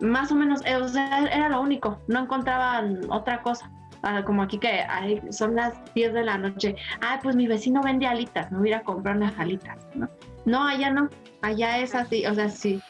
más 0.00 0.32
o 0.32 0.34
menos, 0.34 0.64
eh, 0.64 0.76
o 0.76 0.88
sea, 0.88 1.24
era 1.24 1.48
lo 1.48 1.60
único, 1.60 2.00
no 2.08 2.20
encontraban 2.20 3.00
otra 3.10 3.42
cosa. 3.42 3.70
Ah, 4.02 4.24
como 4.24 4.42
aquí 4.42 4.58
que 4.58 4.82
son 5.30 5.56
las 5.56 5.74
10 5.92 6.14
de 6.14 6.24
la 6.24 6.38
noche, 6.38 6.74
ah, 7.02 7.20
pues 7.22 7.36
mi 7.36 7.46
vecino 7.46 7.82
vende 7.82 8.06
alitas, 8.06 8.50
me 8.50 8.58
voy 8.58 8.68
a 8.68 8.70
ir 8.70 8.74
a 8.76 8.82
comprar 8.82 9.16
unas 9.16 9.38
alitas, 9.38 9.76
¿no? 9.94 10.08
No, 10.46 10.66
allá 10.66 10.88
no, 10.88 11.10
allá 11.42 11.78
es 11.78 11.94
así, 11.94 12.24
o 12.24 12.34
sea, 12.34 12.48
sí, 12.48 12.80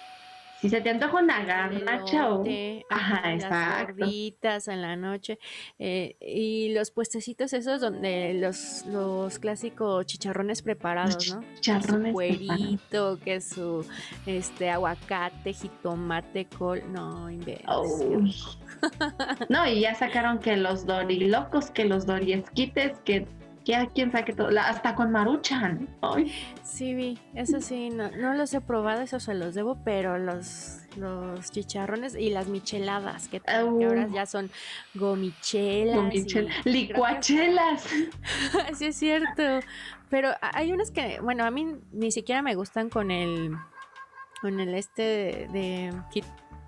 si 0.61 0.68
se 0.68 0.81
te 0.81 0.90
antoja 0.90 1.18
una 1.18 1.42
garnacha 1.44 2.35
o... 2.35 2.44
Ajá, 2.90 3.35
las 3.35 3.87
gorditas 3.87 4.68
en 4.68 4.83
la 4.83 4.94
noche. 4.94 5.38
Eh, 5.79 6.16
y 6.20 6.75
los 6.75 6.90
puestecitos 6.90 7.53
esos 7.55 7.81
donde 7.81 8.35
los, 8.35 8.85
los 8.87 9.38
clásicos 9.38 10.05
chicharrones 10.05 10.61
preparados, 10.61 11.35
¿no? 11.35 11.42
Chicharrones 11.55 12.12
Cuerito, 12.12 13.18
que 13.25 13.40
su 13.40 13.87
este, 14.27 14.70
aguacate, 14.70 15.53
jitomate, 15.53 16.46
col... 16.46 16.83
No, 16.92 17.31
inventes. 17.31 17.64
no, 19.49 19.66
y 19.66 19.81
ya 19.81 19.94
sacaron 19.94 20.38
que 20.40 20.57
los 20.57 20.85
dorilocos, 20.85 21.70
que 21.70 21.87
los 21.87 22.05
doriesquites, 22.05 22.99
que 23.01 23.27
ya 23.70 23.87
quién 23.87 24.11
sabe 24.11 24.24
que 24.24 24.33
todo, 24.33 24.48
hasta 24.61 24.94
con 24.94 25.12
maruchan. 25.12 25.88
Sí, 26.62 26.94
vi, 26.94 27.18
eso 27.35 27.61
sí, 27.61 27.90
no, 27.90 28.11
no, 28.11 28.35
los 28.35 28.52
he 28.54 28.61
probado, 28.61 29.02
eso 29.02 29.20
se 29.20 29.35
los 29.35 29.54
debo, 29.54 29.78
pero 29.85 30.18
los, 30.18 30.80
los 30.96 31.50
chicharrones 31.50 32.14
y 32.14 32.30
las 32.30 32.48
micheladas, 32.48 33.28
que, 33.28 33.40
ahora 33.46 34.09
ya 34.09 34.26
son 34.26 34.50
gomichelas. 34.94 36.14
licuachelas. 36.64 37.85
sí, 38.74 38.87
es 38.87 38.96
cierto. 38.96 39.42
Pero 40.09 40.30
hay 40.40 40.72
unas 40.72 40.90
que, 40.90 41.20
bueno, 41.20 41.44
a 41.44 41.50
mí 41.50 41.76
ni 41.92 42.11
siquiera 42.11 42.42
me 42.42 42.56
gustan 42.56 42.90
con 42.90 43.11
el, 43.11 43.56
con 44.40 44.59
el 44.59 44.74
este 44.74 45.48
de, 45.52 45.92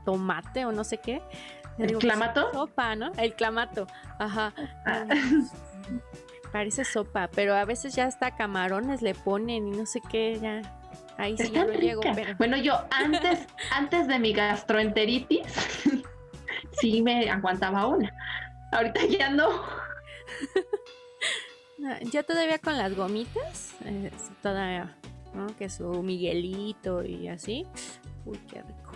tomate 0.05 0.65
o 0.65 0.73
no 0.73 0.85
sé 0.85 0.99
qué. 0.99 1.23
¿El 1.79 1.97
clamato? 1.99 2.53
Sopa, 2.53 2.95
¿no? 2.95 3.13
El 3.17 3.35
clamato, 3.35 3.87
ajá. 4.19 4.53
Ah. 4.87 5.07
Parece 6.53 6.85
sopa, 6.85 7.31
pero 7.35 7.55
a 7.55 7.65
veces 7.65 7.95
ya 7.95 8.05
hasta 8.05 8.37
camarones 8.37 9.01
le 9.01 9.15
ponen 9.15 9.67
y 9.69 9.71
no 9.71 9.87
sé 9.87 10.01
qué, 10.11 10.39
ya. 10.41 10.61
Ahí 11.17 11.37
sí 11.39 11.51
ya 11.51 11.65
no 11.65 11.73
llego. 11.73 12.03
Bueno, 12.37 12.57
yo 12.59 12.75
antes, 12.91 13.47
antes 13.73 14.07
de 14.07 14.19
mi 14.19 14.33
gastroenteritis, 14.33 15.47
sí 16.81 17.03
me 17.03 17.31
aguantaba 17.31 17.87
una. 17.87 18.13
Ahorita 18.73 19.07
ya 19.07 19.31
no. 19.31 19.49
ya 22.13 22.23
todavía 22.23 22.59
con 22.59 22.77
las 22.77 22.95
gomitas, 22.95 23.75
eh, 23.85 24.11
todavía, 24.43 24.95
¿no? 25.35 25.47
Que 25.57 25.71
su 25.71 26.03
Miguelito 26.03 27.03
y 27.03 27.29
así. 27.29 27.67
Uy, 28.27 28.39
qué 28.51 28.63
rico. 28.63 28.93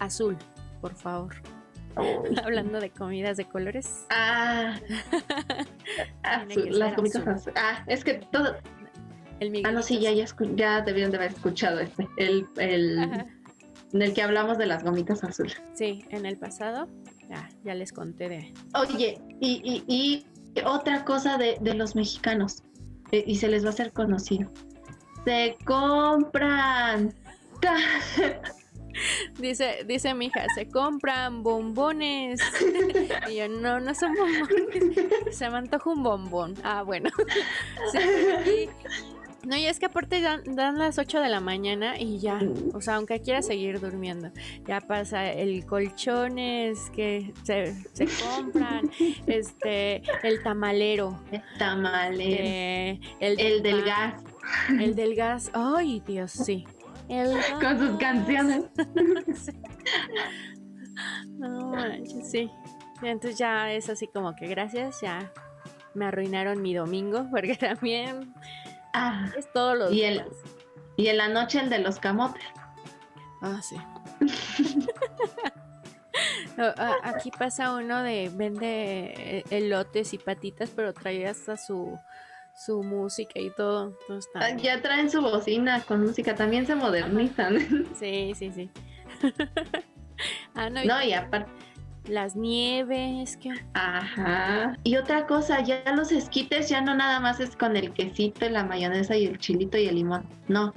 Azul, 0.00 0.36
por 0.80 0.94
favor. 0.94 1.34
Hablando 2.44 2.80
de 2.80 2.90
comidas 2.90 3.36
de 3.36 3.44
colores. 3.44 4.06
Ah, 4.10 4.78
las 6.70 6.94
comidas 6.94 7.26
azul. 7.26 7.52
Ah, 7.56 7.84
es 7.86 8.04
que 8.04 8.14
todo. 8.14 8.56
El 9.40 9.62
ah, 9.64 9.72
no, 9.72 9.82
sí, 9.82 9.98
ya, 9.98 10.12
ya, 10.12 10.26
ya 10.54 10.80
debieron 10.80 11.10
de 11.10 11.18
haber 11.18 11.32
escuchado 11.32 11.80
este. 11.80 12.08
El, 12.16 12.46
el 12.56 12.98
en 13.92 14.02
el 14.02 14.12
que 14.12 14.22
hablamos 14.22 14.58
de 14.58 14.66
las 14.66 14.82
gomitas 14.82 15.22
azules. 15.22 15.60
Sí, 15.74 16.04
en 16.10 16.26
el 16.26 16.36
pasado 16.36 16.88
ya, 17.28 17.48
ya 17.64 17.74
les 17.74 17.92
conté 17.92 18.28
de. 18.28 18.54
Oye, 18.74 19.20
y, 19.40 19.84
y, 19.86 20.26
y 20.54 20.60
otra 20.64 21.04
cosa 21.04 21.38
de, 21.38 21.58
de 21.60 21.74
los 21.74 21.94
mexicanos, 21.94 22.62
eh, 23.12 23.24
y 23.26 23.36
se 23.36 23.48
les 23.48 23.64
va 23.64 23.68
a 23.68 23.72
hacer 23.72 23.92
conocido. 23.92 24.50
Se 25.24 25.56
compran 25.64 27.14
Dice, 29.38 29.84
dice 29.86 30.14
mi 30.14 30.26
hija, 30.26 30.46
se 30.54 30.68
compran 30.68 31.42
bombones. 31.42 32.40
Y 33.30 33.36
yo, 33.36 33.48
no, 33.48 33.80
no 33.80 33.94
son 33.94 34.14
bombones. 34.14 35.36
Se 35.36 35.48
me 35.48 35.58
antoja 35.58 35.90
un 35.90 36.02
bombón. 36.02 36.54
Ah, 36.62 36.82
bueno. 36.82 37.10
no, 39.44 39.56
y 39.56 39.66
es 39.66 39.78
que 39.78 39.86
aparte 39.86 40.20
dan, 40.20 40.78
las 40.78 40.98
8 40.98 41.20
de 41.20 41.28
la 41.28 41.40
mañana 41.40 41.98
y 41.98 42.18
ya, 42.18 42.40
o 42.72 42.80
sea, 42.80 42.96
aunque 42.96 43.20
quiera 43.20 43.42
seguir 43.42 43.80
durmiendo, 43.80 44.30
ya 44.66 44.80
pasa 44.80 45.30
el 45.30 45.64
colchones 45.66 46.90
que 46.90 47.32
se, 47.44 47.74
compran, 48.22 48.90
este, 49.26 50.02
el 50.22 50.42
tamalero. 50.42 51.20
El 51.30 51.42
tamalero. 51.58 52.44
Eh, 52.44 53.00
el, 53.20 53.40
el 53.40 53.62
del 53.62 53.84
gas. 53.84 54.22
El 54.68 54.94
del 54.94 55.14
gas, 55.14 55.50
ay 55.54 56.02
Dios, 56.06 56.32
sí. 56.32 56.66
Con 57.08 57.78
sus 57.78 57.98
canciones. 57.98 58.64
no 61.38 61.68
manches, 61.70 62.30
sí. 62.30 62.50
Entonces 63.02 63.38
ya 63.38 63.72
es 63.72 63.88
así 63.90 64.06
como 64.06 64.34
que 64.34 64.46
gracias, 64.46 65.00
ya 65.00 65.32
me 65.94 66.06
arruinaron 66.06 66.62
mi 66.62 66.74
domingo, 66.74 67.26
porque 67.30 67.56
también 67.56 68.34
ah, 68.92 69.30
es 69.36 69.50
todos 69.52 69.76
los 69.78 69.92
y 69.92 70.02
el 70.02 70.24
Y 70.96 71.08
en 71.08 71.18
la 71.18 71.28
noche 71.28 71.60
el 71.60 71.70
de 71.70 71.78
los 71.80 71.98
camotes. 71.98 72.44
Ah, 73.42 73.60
sí. 73.62 73.76
Aquí 77.02 77.32
pasa 77.32 77.74
uno 77.74 78.02
de 78.02 78.30
vende 78.32 79.12
eh, 79.16 79.44
elotes 79.50 80.14
y 80.14 80.18
patitas, 80.18 80.70
pero 80.70 80.92
trae 80.94 81.26
hasta 81.26 81.56
su 81.56 81.98
su 82.54 82.82
música 82.82 83.40
y 83.40 83.50
todo. 83.50 83.96
Ah, 84.34 84.50
ya 84.56 84.80
traen 84.80 85.10
su 85.10 85.20
bocina 85.20 85.82
con 85.82 86.02
música, 86.02 86.34
también 86.34 86.66
se 86.66 86.74
modernizan. 86.74 87.86
Sí, 87.94 88.32
sí, 88.34 88.50
sí. 88.52 88.70
ah, 90.54 90.70
no, 90.70 91.02
y, 91.02 91.12
aparte 91.12 91.50
las 92.08 92.36
nieves, 92.36 93.36
que 93.36 93.52
Ajá. 93.74 94.76
Y 94.84 94.96
otra 94.96 95.26
cosa, 95.26 95.60
ya 95.62 95.82
los 95.94 96.12
esquites 96.12 96.68
ya 96.68 96.80
no 96.80 96.94
nada 96.94 97.20
más 97.20 97.40
es 97.40 97.56
con 97.56 97.76
el 97.76 97.92
quesito, 97.92 98.48
la 98.48 98.64
mayonesa 98.64 99.16
y 99.16 99.26
el 99.26 99.38
chilito 99.38 99.78
y 99.78 99.86
el 99.86 99.96
limón. 99.96 100.24
No. 100.48 100.72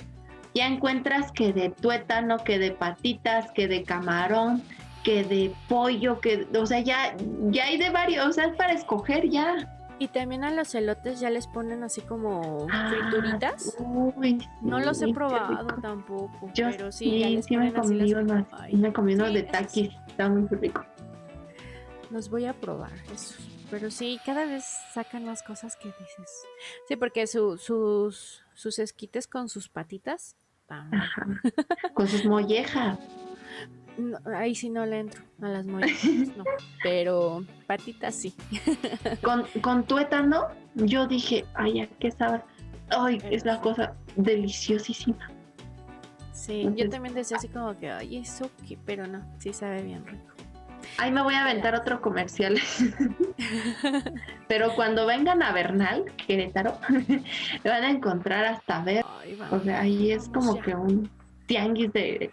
Ya 0.53 0.67
encuentras 0.67 1.31
que 1.31 1.53
de 1.53 1.69
tuétano, 1.69 2.37
que 2.37 2.57
de 2.57 2.71
patitas, 2.71 3.51
que 3.51 3.67
de 3.67 3.83
camarón, 3.83 4.63
que 5.03 5.23
de 5.23 5.53
pollo, 5.67 6.19
que, 6.19 6.47
o 6.57 6.65
sea, 6.65 6.79
ya, 6.79 7.15
ya 7.49 7.65
hay 7.65 7.77
de 7.77 7.89
varios, 7.89 8.25
o 8.25 8.31
sea, 8.31 8.45
es 8.45 8.55
para 8.55 8.73
escoger 8.73 9.29
ya. 9.29 9.76
Y 9.99 10.09
también 10.09 10.43
a 10.43 10.51
los 10.51 10.75
elotes 10.75 11.19
ya 11.19 11.29
les 11.29 11.47
ponen 11.47 11.83
así 11.83 12.01
como 12.01 12.67
ah, 12.71 12.91
frituritas. 12.91 13.75
Uy, 13.79 14.47
no 14.61 14.79
los 14.79 15.01
he 15.01 15.11
probado 15.11 15.67
tampoco. 15.81 16.51
pero 16.55 16.91
sí, 16.91 17.19
ya 17.19 17.41
sí 17.41 17.57
me 17.57 17.73
comí 17.73 18.13
uno, 18.13 18.45
me 18.71 18.93
comí 18.93 19.15
uno 19.15 19.31
de 19.31 19.43
taquis, 19.43 19.89
está 20.07 20.29
muy 20.29 20.47
rico. 20.49 20.85
Los 22.11 22.29
voy 22.29 22.45
a 22.45 22.53
probar, 22.53 22.91
eso. 23.13 23.35
Pero 23.71 23.91
sí, 23.91 24.19
cada 24.25 24.45
vez 24.45 24.63
sacan 24.93 25.25
más 25.25 25.43
cosas 25.43 25.75
que 25.75 25.87
dices. 25.87 26.45
Sí, 26.87 26.95
porque 26.95 27.27
su, 27.27 27.57
sus, 27.57 28.43
sus 28.53 28.79
esquites 28.79 29.27
con 29.27 29.49
sus 29.49 29.67
patitas. 29.67 30.37
Con 31.93 32.07
sus 32.07 32.25
mollejas 32.25 32.99
ahí 34.35 34.55
sí 34.55 34.69
no 34.69 34.85
le 34.85 34.99
entro 34.99 35.23
a 35.41 35.49
las 35.49 35.65
mollejas, 35.65 36.35
no. 36.37 36.43
Pero 36.83 37.43
patitas 37.65 38.15
sí. 38.15 38.33
con, 39.21 39.45
con 39.61 39.83
tuétano, 39.85 40.47
yo 40.75 41.07
dije, 41.07 41.45
ay, 41.53 41.89
qué 41.99 42.11
sabe. 42.11 42.41
Ay, 42.89 43.21
es 43.29 43.45
la 43.45 43.59
cosa 43.59 43.95
deliciosísima. 44.15 45.29
Sí, 46.31 46.69
yo 46.75 46.89
también 46.89 47.13
decía 47.13 47.37
así 47.37 47.47
como 47.47 47.77
que, 47.77 47.91
ay, 47.91 48.17
eso 48.17 48.49
qué, 48.67 48.77
pero 48.85 49.07
no, 49.07 49.21
sí 49.39 49.51
sabe 49.51 49.81
bien 49.81 50.05
rico. 50.05 50.37
Ay, 50.97 51.11
me 51.11 51.21
voy 51.21 51.33
a 51.33 51.41
aventar 51.41 51.75
otro 51.75 52.01
comercial. 52.01 52.57
Pero 54.47 54.73
cuando 54.75 55.05
vengan 55.05 55.43
a 55.43 55.51
Bernal, 55.51 56.05
Querétaro, 56.25 56.77
van 57.63 57.83
a 57.83 57.89
encontrar 57.89 58.45
hasta 58.45 58.83
ver. 58.83 59.03
o 59.51 59.59
sea, 59.59 59.81
ahí 59.81 60.11
es 60.11 60.29
como 60.29 60.59
que 60.59 60.73
un 60.73 61.09
tianguis 61.45 61.91
de, 61.93 62.31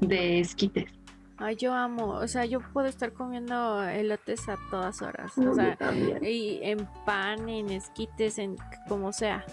de 0.00 0.40
esquites. 0.40 0.90
Ay, 1.38 1.56
yo 1.56 1.74
amo, 1.74 2.14
o 2.14 2.28
sea, 2.28 2.46
yo 2.46 2.60
puedo 2.72 2.86
estar 2.86 3.12
comiendo 3.12 3.82
elotes 3.82 4.48
a 4.48 4.56
todas 4.70 5.02
horas, 5.02 5.36
o 5.36 5.54
sea, 5.54 5.76
y 6.22 6.60
en 6.62 6.86
pan, 7.04 7.48
en 7.48 7.70
esquites, 7.70 8.38
en 8.38 8.56
como 8.88 9.12
sea, 9.12 9.44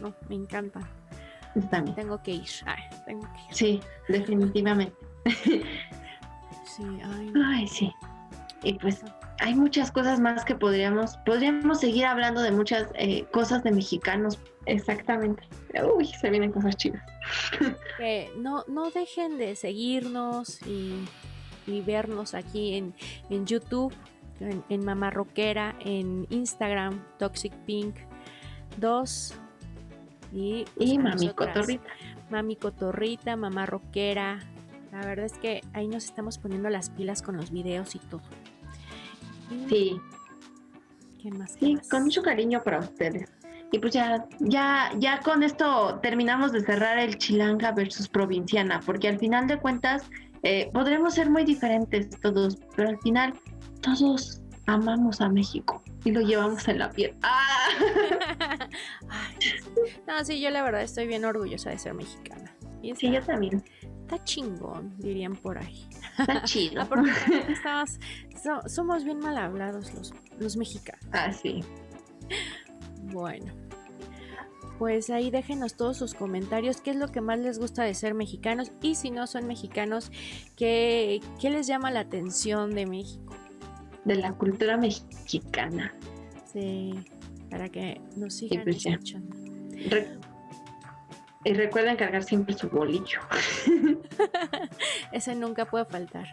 no, 0.00 0.14
me 0.28 0.36
encantan. 0.36 0.86
Tengo 1.94 2.22
que 2.22 2.32
ir, 2.32 2.48
ay, 2.64 2.82
tengo 3.04 3.22
que 3.22 3.40
ir. 3.48 3.54
Sí, 3.54 3.80
definitivamente. 4.08 4.96
sí, 6.64 7.00
ay. 7.04 7.32
Ay, 7.44 7.68
sí. 7.68 7.92
Y 8.62 8.74
pues 8.74 9.02
hay 9.40 9.54
muchas 9.54 9.90
cosas 9.90 10.20
más 10.20 10.44
que 10.44 10.54
podríamos, 10.54 11.16
podríamos 11.24 11.80
seguir 11.80 12.06
hablando 12.06 12.42
de 12.42 12.52
muchas 12.52 12.88
eh, 12.94 13.24
cosas 13.32 13.62
de 13.62 13.72
mexicanos. 13.72 14.38
Exactamente. 14.66 15.42
Uy, 15.96 16.06
se 16.06 16.30
vienen 16.30 16.52
cosas 16.52 16.76
chidas. 16.76 17.02
Que 17.98 18.30
no, 18.36 18.64
no 18.66 18.90
dejen 18.90 19.36
de 19.36 19.54
seguirnos 19.54 20.60
y 20.66 21.04
y 21.66 21.80
vernos 21.80 22.34
aquí 22.34 22.74
en, 22.74 22.94
en 23.28 23.46
YouTube, 23.46 23.94
en, 24.40 24.64
en 24.68 24.84
Mamá 24.84 25.10
Rockera, 25.10 25.76
en 25.80 26.26
Instagram, 26.30 27.02
Toxic 27.18 27.52
Pink 27.64 27.96
2 28.78 29.34
y, 30.32 30.64
y 30.78 30.98
Mami 30.98 31.30
Cotorrita. 31.30 31.90
Mami 32.30 32.56
Cotorrita, 32.56 33.36
Mamá 33.36 33.66
Rockera. 33.66 34.40
La 34.92 35.04
verdad 35.04 35.26
es 35.26 35.38
que 35.38 35.60
ahí 35.72 35.88
nos 35.88 36.04
estamos 36.04 36.38
poniendo 36.38 36.68
las 36.68 36.90
pilas 36.90 37.22
con 37.22 37.36
los 37.36 37.50
videos 37.50 37.94
y 37.94 37.98
todo. 37.98 38.22
sí. 39.68 40.00
¿Qué 41.22 41.30
más? 41.30 41.52
sí, 41.60 41.76
más? 41.76 41.86
con 41.86 42.04
mucho 42.04 42.22
cariño 42.22 42.62
para 42.62 42.78
ustedes. 42.78 43.30
Y 43.72 43.78
pues 43.78 43.92
ya, 43.92 44.26
ya, 44.40 44.90
ya 44.98 45.20
con 45.20 45.42
esto 45.42 46.00
terminamos 46.02 46.50
de 46.52 46.60
cerrar 46.62 46.98
el 46.98 47.16
Chilanga 47.18 47.70
versus 47.72 48.08
Provinciana, 48.08 48.80
porque 48.84 49.08
al 49.08 49.18
final 49.18 49.46
de 49.46 49.58
cuentas 49.58 50.02
eh, 50.42 50.70
podremos 50.72 51.14
ser 51.14 51.30
muy 51.30 51.44
diferentes 51.44 52.10
todos, 52.20 52.56
pero 52.74 52.88
al 52.88 52.98
final 52.98 53.32
todos 53.80 54.42
amamos 54.66 55.20
a 55.20 55.28
México 55.28 55.82
y 56.04 56.10
lo 56.10 56.20
llevamos 56.20 56.66
en 56.68 56.78
la 56.80 56.90
piel. 56.90 57.14
¡Ah! 57.22 58.68
No, 60.06 60.24
sí, 60.24 60.40
yo 60.40 60.50
la 60.50 60.62
verdad 60.62 60.82
estoy 60.82 61.06
bien 61.06 61.24
orgullosa 61.24 61.70
de 61.70 61.78
ser 61.78 61.94
mexicana. 61.94 62.54
Y 62.82 62.94
Sí, 62.94 63.10
yo 63.10 63.22
también. 63.22 63.62
está 64.02 64.22
chingón, 64.24 64.94
dirían 64.98 65.36
por 65.36 65.58
ahí. 65.58 65.86
Está 66.18 66.42
chido. 66.44 66.82
Ah, 66.82 66.86
porque 66.88 67.10
estamos, 67.48 67.98
so- 68.42 68.68
somos 68.68 69.04
bien 69.04 69.18
mal 69.20 69.38
hablados 69.38 69.92
los, 69.94 70.12
los 70.38 70.56
mexicanos. 70.56 71.04
Ah, 71.12 71.32
sí. 71.32 71.62
Bueno, 73.12 73.52
pues 74.78 75.10
ahí 75.10 75.30
déjenos 75.30 75.76
todos 75.76 75.96
sus 75.96 76.14
comentarios, 76.14 76.80
qué 76.80 76.90
es 76.90 76.96
lo 76.96 77.08
que 77.08 77.20
más 77.20 77.38
les 77.38 77.58
gusta 77.58 77.82
de 77.84 77.94
ser 77.94 78.14
mexicanos 78.14 78.72
y 78.80 78.94
si 78.94 79.10
no 79.10 79.26
son 79.26 79.46
mexicanos, 79.46 80.10
qué, 80.56 81.20
qué 81.40 81.50
les 81.50 81.66
llama 81.66 81.90
la 81.90 82.00
atención 82.00 82.74
de 82.74 82.86
México. 82.86 83.34
De 84.04 84.14
la 84.16 84.32
cultura 84.32 84.76
mexicana. 84.78 85.94
Sí, 86.50 86.94
para 87.50 87.68
que 87.68 88.00
nos 88.16 88.34
sigan 88.34 88.64
pues 88.64 88.84
escuchando. 88.86 89.36
Re- 89.88 90.18
y 91.44 91.54
recuerden 91.54 91.96
cargar 91.96 92.22
siempre 92.22 92.54
su 92.56 92.68
bolillo. 92.68 93.20
Ese 95.12 95.34
nunca 95.34 95.64
puede 95.64 95.84
faltar. 95.86 96.26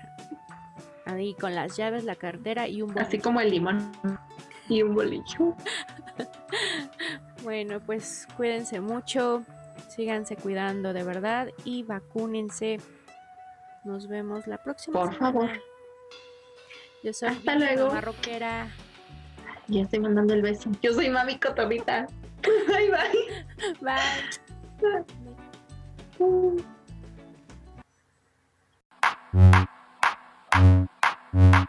Ahí 1.06 1.34
con 1.36 1.56
las 1.56 1.78
llaves, 1.78 2.04
la 2.04 2.16
cartera 2.16 2.68
y 2.68 2.82
un 2.82 2.92
Así 2.92 3.04
bolillo. 3.18 3.24
como 3.24 3.40
el 3.42 3.52
limón. 3.52 3.92
Y 4.70 4.82
un 4.82 4.96
bolillo. 4.96 5.56
bueno, 7.44 7.80
pues 7.80 8.28
cuídense 8.38 8.82
mucho, 8.82 9.44
síganse 9.90 10.36
cuidando 10.36 10.94
de 10.94 11.04
verdad 11.04 11.50
y 11.64 11.84
vacúnense. 11.84 12.80
Nos 13.84 14.08
vemos 14.08 14.48
la 14.48 14.58
próxima. 14.58 15.00
Por 15.00 15.14
favor. 15.16 15.50
Yo 17.04 17.14
soy 17.14 17.30
Hasta 17.30 17.56
luego. 17.56 17.92
Marroquera. 17.92 18.70
Ya 19.68 19.82
estoy 19.82 20.00
mandando 20.00 20.34
el 20.34 20.42
beso. 20.42 20.70
Yo 20.82 20.94
soy 20.94 21.10
Mami 21.10 21.40
Cotorrita. 21.40 22.08
bye. 22.68 22.90
Bye. 22.90 23.76
bye. 23.82 25.06
bye. 31.40 31.68